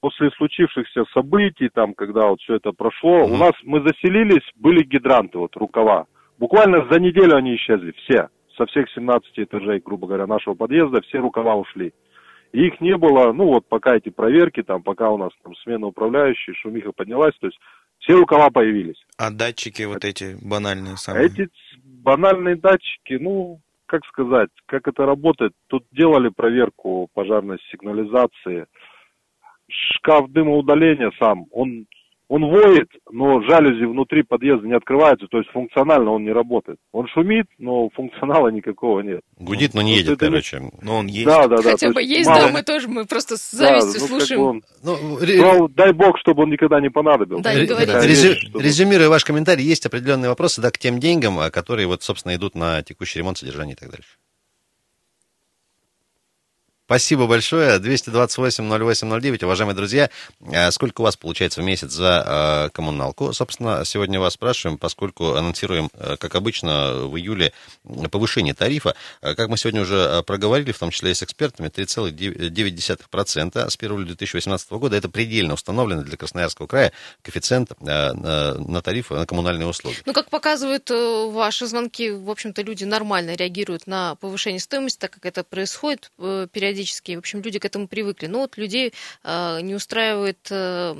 после 0.00 0.30
случившихся 0.32 1.04
событий, 1.14 1.68
там, 1.72 1.94
когда 1.94 2.26
вот 2.26 2.40
все 2.40 2.56
это 2.56 2.72
прошло, 2.72 3.22
угу. 3.22 3.34
у 3.34 3.36
нас 3.36 3.52
мы 3.62 3.80
заселились, 3.82 4.44
были 4.56 4.82
гидранты, 4.84 5.38
вот 5.38 5.56
рукава. 5.56 6.06
Буквально 6.38 6.86
за 6.90 6.98
неделю 6.98 7.36
они 7.36 7.54
исчезли, 7.54 7.94
все. 8.04 8.28
Со 8.56 8.66
всех 8.66 8.90
17 8.94 9.30
этажей, 9.36 9.80
грубо 9.84 10.08
говоря, 10.08 10.26
нашего 10.26 10.54
подъезда, 10.54 11.00
все 11.02 11.18
рукава 11.18 11.54
ушли. 11.54 11.86
И 11.86 11.92
их 12.52 12.80
не 12.80 12.96
было, 12.96 13.32
ну 13.32 13.46
вот 13.46 13.66
пока 13.66 13.96
эти 13.96 14.10
проверки, 14.10 14.62
там, 14.62 14.82
пока 14.82 15.10
у 15.10 15.16
нас 15.16 15.30
там 15.42 15.54
смена 15.56 15.86
управляющей, 15.86 16.54
шумиха 16.54 16.92
поднялась, 16.92 17.34
то 17.40 17.46
есть 17.46 17.58
все 17.98 18.14
рукава 18.14 18.50
появились. 18.50 19.02
А 19.16 19.30
датчики 19.30 19.82
вот 19.82 20.04
эти 20.04 20.36
банальные 20.42 20.96
самые? 20.96 21.26
Эти 21.26 21.48
банальные 21.84 22.56
датчики, 22.56 23.14
ну, 23.14 23.60
как 23.86 24.04
сказать, 24.06 24.50
как 24.66 24.88
это 24.88 25.06
работает? 25.06 25.52
Тут 25.68 25.84
делали 25.92 26.28
проверку 26.28 27.08
пожарной 27.14 27.58
сигнализации. 27.70 28.66
Шкаф 29.68 30.30
дымоудаления 30.30 31.12
сам, 31.18 31.46
он 31.50 31.86
он 32.32 32.46
воет, 32.46 32.88
но 33.10 33.42
жалюзи 33.42 33.84
внутри 33.84 34.22
подъезда 34.22 34.66
не 34.66 34.72
открываются, 34.72 35.26
то 35.30 35.36
есть 35.36 35.50
функционально 35.50 36.12
он 36.12 36.24
не 36.24 36.32
работает. 36.32 36.78
Он 36.90 37.06
шумит, 37.08 37.44
но 37.58 37.90
функционала 37.90 38.48
никакого 38.48 39.00
нет. 39.00 39.20
Гудит, 39.36 39.74
но 39.74 39.82
не 39.82 39.96
едет, 39.96 40.12
это... 40.12 40.28
короче. 40.28 40.62
Но 40.80 40.96
он 40.96 41.08
есть. 41.08 41.26
Да, 41.26 41.46
да, 41.46 41.58
да. 41.58 41.72
Хотя 41.72 41.90
бы 41.90 42.00
есть, 42.00 42.20
есть 42.20 42.30
мало... 42.30 42.46
да, 42.46 42.52
мы 42.52 42.62
тоже, 42.62 42.88
мы 42.88 43.04
просто 43.04 43.36
с 43.36 43.50
завистью 43.50 44.00
да, 44.00 44.06
ну, 44.06 44.06
слушаем. 44.06 44.62
Как 44.62 44.82
бы 44.82 44.96
он... 44.96 44.98
ну, 45.20 45.58
ну, 45.58 45.68
дай 45.68 45.92
бог, 45.92 46.18
чтобы 46.20 46.44
он 46.44 46.50
никогда 46.50 46.80
не 46.80 46.88
понадобился. 46.88 47.44
Да, 47.44 47.52
не 47.52 47.66
Резю... 48.08 48.34
чтобы... 48.36 48.62
Резюмируя 48.62 49.10
ваш 49.10 49.26
комментарий, 49.26 49.66
есть 49.66 49.84
определенные 49.84 50.30
вопросы 50.30 50.62
да, 50.62 50.70
к 50.70 50.78
тем 50.78 51.00
деньгам, 51.00 51.38
а, 51.38 51.50
которые, 51.50 51.86
вот, 51.86 52.02
собственно, 52.02 52.34
идут 52.34 52.54
на 52.54 52.82
текущий 52.82 53.18
ремонт, 53.18 53.36
содержание 53.36 53.74
и 53.74 53.78
так 53.78 53.90
дальше. 53.90 54.08
Спасибо 56.92 57.26
большое. 57.26 57.78
228-08-09. 57.78 59.46
Уважаемые 59.46 59.74
друзья, 59.74 60.10
э, 60.42 60.70
сколько 60.72 61.00
у 61.00 61.04
вас 61.04 61.16
получается 61.16 61.62
в 61.62 61.64
месяц 61.64 61.90
за 61.90 62.66
э, 62.66 62.68
коммуналку? 62.74 63.32
Собственно, 63.32 63.82
сегодня 63.86 64.20
вас 64.20 64.34
спрашиваем, 64.34 64.76
поскольку 64.76 65.32
анонсируем, 65.32 65.88
э, 65.94 66.18
как 66.18 66.34
обычно, 66.34 67.06
в 67.06 67.16
июле 67.16 67.54
повышение 68.10 68.52
тарифа. 68.52 68.94
Как 69.22 69.48
мы 69.48 69.56
сегодня 69.56 69.80
уже 69.80 70.22
проговорили, 70.24 70.72
в 70.72 70.78
том 70.78 70.90
числе 70.90 71.12
и 71.12 71.14
с 71.14 71.22
экспертами, 71.22 71.68
3,9% 71.68 73.70
с 73.70 73.76
1 73.78 73.90
июля 73.90 74.06
2018 74.08 74.70
года. 74.72 74.94
Это 74.94 75.08
предельно 75.08 75.54
установленный 75.54 76.04
для 76.04 76.18
Красноярского 76.18 76.66
края 76.66 76.92
коэффициент 77.22 77.70
на 77.80 78.82
тариф 78.82 79.12
на 79.12 79.24
коммунальные 79.24 79.66
услуги. 79.66 79.96
Ну, 80.04 80.12
как 80.12 80.28
показывают 80.28 80.90
ваши 80.90 81.66
звонки, 81.66 82.10
в 82.10 82.28
общем-то, 82.28 82.60
люди 82.60 82.84
нормально 82.84 83.34
реагируют 83.34 83.86
на 83.86 84.16
повышение 84.16 84.60
стоимости, 84.60 84.98
так 84.98 85.12
как 85.12 85.24
это 85.24 85.42
происходит 85.42 86.12
периодически 86.18 86.81
периодически. 86.82 87.14
В 87.16 87.18
общем, 87.18 87.42
люди 87.42 87.58
к 87.58 87.64
этому 87.64 87.88
привыкли. 87.88 88.26
Но 88.26 88.40
вот 88.40 88.56
людей 88.56 88.92
э, 89.24 89.60
не 89.60 89.74
устраивает, 89.74 90.38
э, 90.50 90.94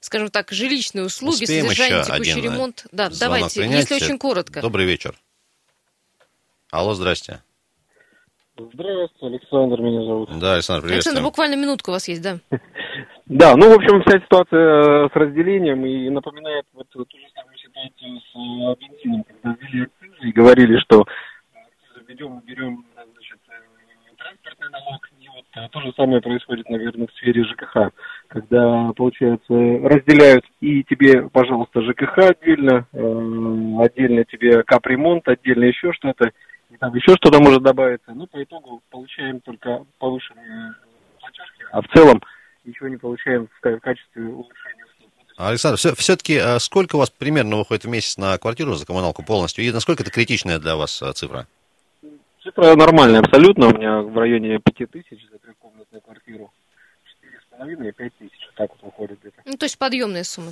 скажем 0.00 0.30
так, 0.30 0.50
жилищные 0.50 1.04
услуги, 1.04 1.44
Успеем 1.44 1.66
содержание, 1.66 2.04
текущий 2.04 2.32
один 2.32 2.44
ремонт. 2.44 2.86
Да, 2.92 3.10
давайте, 3.18 3.60
принять. 3.60 3.90
если 3.90 4.04
очень 4.04 4.18
коротко. 4.18 4.60
Добрый 4.60 4.86
вечер. 4.86 5.14
Алло, 6.70 6.94
здрасте. 6.94 7.42
Здравствуйте, 8.56 9.36
Александр 9.36 9.80
меня 9.80 10.04
зовут. 10.04 10.38
Да, 10.38 10.54
Александр, 10.54 10.82
привет. 10.82 10.96
Александр, 10.96 11.22
буквально 11.22 11.54
минутка 11.54 11.90
у 11.90 11.92
вас 11.92 12.08
есть, 12.08 12.22
да? 12.22 12.38
Да, 13.26 13.56
ну, 13.56 13.70
в 13.70 13.74
общем, 13.74 14.02
вся 14.02 14.18
ситуация 14.20 15.04
э, 15.04 15.08
с 15.12 15.14
разделением 15.14 15.84
и 15.84 16.08
напоминает 16.08 16.64
вот 16.72 16.88
ту 16.88 17.00
же 17.00 17.26
самую 17.34 17.58
ситуацию 17.58 18.18
с 18.20 18.34
э, 18.34 18.74
бензином, 18.80 19.24
когда 19.24 19.54
ввели 19.60 19.84
акцизы 19.84 20.28
и 20.28 20.32
говорили, 20.32 20.78
что 20.80 21.04
ведем, 22.08 22.40
берем, 22.40 22.86
значит, 22.94 23.38
э, 23.48 24.16
транспортный 24.16 24.70
налог, 24.70 25.07
то 25.68 25.80
же 25.80 25.92
самое 25.96 26.20
происходит, 26.20 26.68
наверное, 26.68 27.08
в 27.08 27.12
сфере 27.14 27.42
ЖКХ, 27.44 27.90
когда, 28.28 28.92
получается, 28.96 29.52
разделяют 29.52 30.44
и 30.60 30.84
тебе, 30.84 31.28
пожалуйста, 31.28 31.82
ЖКХ 31.82 32.18
отдельно, 32.18 32.86
э, 32.92 33.84
отдельно 33.84 34.24
тебе 34.24 34.62
капремонт, 34.62 35.26
отдельно 35.26 35.64
еще 35.64 35.92
что-то, 35.92 36.30
и 36.70 36.76
там 36.76 36.94
еще 36.94 37.14
что-то 37.16 37.40
может 37.40 37.62
добавиться. 37.62 38.12
Ну, 38.14 38.26
по 38.26 38.42
итогу 38.42 38.82
получаем 38.90 39.40
только 39.40 39.84
повышенные 39.98 40.74
платежки, 41.20 41.64
а 41.72 41.82
в 41.82 41.88
целом 41.88 42.22
ничего 42.64 42.88
не 42.88 42.96
получаем 42.96 43.48
в 43.48 43.80
качестве 43.80 44.28
улучшения 44.28 44.78
Александр, 45.38 45.78
все, 45.78 45.94
все-таки 45.94 46.34
э, 46.34 46.58
сколько 46.58 46.96
у 46.96 46.98
вас 46.98 47.10
примерно 47.10 47.58
выходит 47.58 47.84
в 47.84 47.88
месяц 47.88 48.16
на 48.16 48.36
квартиру 48.38 48.74
за 48.74 48.84
коммуналку 48.84 49.22
полностью? 49.22 49.64
И 49.64 49.70
насколько 49.70 50.02
это 50.02 50.10
критичная 50.10 50.58
для 50.58 50.74
вас 50.74 51.00
э, 51.00 51.12
цифра? 51.12 51.46
Цифра 52.58 52.74
нормальная 52.74 53.20
абсолютно. 53.20 53.68
У 53.68 53.76
меня 53.76 54.00
в 54.00 54.18
районе 54.18 54.58
5000 54.58 55.30
за 55.30 55.38
трехкомнатную 55.38 56.02
квартиру. 56.02 56.52
4,5 57.56 57.88
и 57.88 57.92
5 57.92 58.12
тысяч. 58.18 58.32
Так 58.56 58.70
вот 58.70 58.82
выходит 58.82 59.20
где-то. 59.20 59.40
Ну, 59.44 59.56
то 59.56 59.64
есть 59.64 59.78
подъемная 59.78 60.24
сумма. 60.24 60.50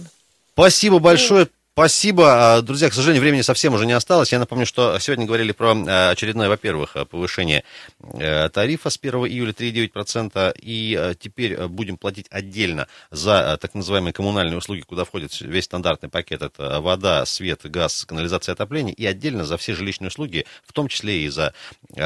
Спасибо 0.53 1.01
большое. 1.01 1.49
Спасибо. 1.79 2.55
А, 2.55 2.63
друзья, 2.63 2.89
к 2.89 2.95
сожалению, 2.95 3.21
времени 3.21 3.43
совсем 3.43 3.75
уже 3.75 3.85
не 3.85 3.93
осталось. 3.93 4.33
Я 4.33 4.39
напомню, 4.39 4.65
что 4.65 4.99
сегодня 4.99 5.27
говорили 5.27 5.53
про 5.53 5.77
а, 5.77 6.09
очередное, 6.09 6.49
во-первых, 6.49 6.97
повышение 7.11 7.65
э, 8.15 8.49
тарифа 8.49 8.89
с 8.89 8.99
1 8.99 9.15
июля 9.27 9.53
3,9%. 9.53 10.57
И 10.63 11.15
теперь 11.21 11.67
будем 11.67 11.99
платить 11.99 12.29
отдельно 12.31 12.89
за 13.11 13.59
так 13.61 13.75
называемые 13.75 14.15
коммунальные 14.15 14.57
услуги, 14.57 14.81
куда 14.81 15.05
входит 15.05 15.39
весь 15.43 15.65
стандартный 15.65 16.09
пакет. 16.09 16.41
Это 16.41 16.81
вода, 16.81 17.27
свет, 17.27 17.61
газ, 17.65 18.07
канализация, 18.07 18.55
отопление. 18.55 18.95
И 18.95 19.05
отдельно 19.05 19.45
за 19.45 19.59
все 19.59 19.75
жилищные 19.75 20.09
услуги, 20.09 20.47
в 20.67 20.73
том 20.73 20.89
числе 20.89 21.25
и 21.25 21.29
за 21.29 21.53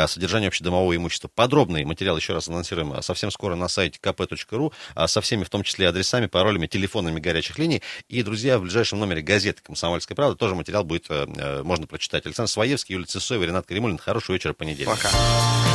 содержание 0.09 0.49
общедомового 0.49 0.97
имущества. 0.97 1.31
Подробный 1.33 1.85
материал, 1.85 2.17
еще 2.17 2.33
раз 2.33 2.49
анонсируем, 2.49 3.01
совсем 3.03 3.31
скоро 3.31 3.55
на 3.55 3.69
сайте 3.69 4.01
kp.ru, 4.03 4.73
со 5.07 5.21
всеми, 5.21 5.45
в 5.45 5.49
том 5.49 5.63
числе 5.63 5.89
адресами, 5.89 6.27
паролями, 6.27 6.67
телефонами 6.67 7.21
горячих 7.21 7.57
линий. 7.57 7.83
И, 8.09 8.25
друзья, 8.25 8.59
в 8.59 8.63
ближайшем 8.63 8.99
номере 8.99 9.23
газеты 9.23 9.60
«Комсомольская 9.63 10.17
правда». 10.17 10.37
Тоже 10.37 10.55
материал 10.55 10.85
будет, 10.85 11.07
э, 11.11 11.27
э, 11.37 11.63
можно 11.63 11.87
прочитать. 11.87 12.27
Александр 12.27 12.51
Своевский, 12.51 12.95
Юлия 12.95 13.07
Цесоева, 13.07 13.45
Ренат 13.45 13.67
Каримулин. 13.67 13.99
Хорошего 13.99 14.35
вечера, 14.35 14.53
понедельник. 14.53 14.95
Пока. 14.95 15.70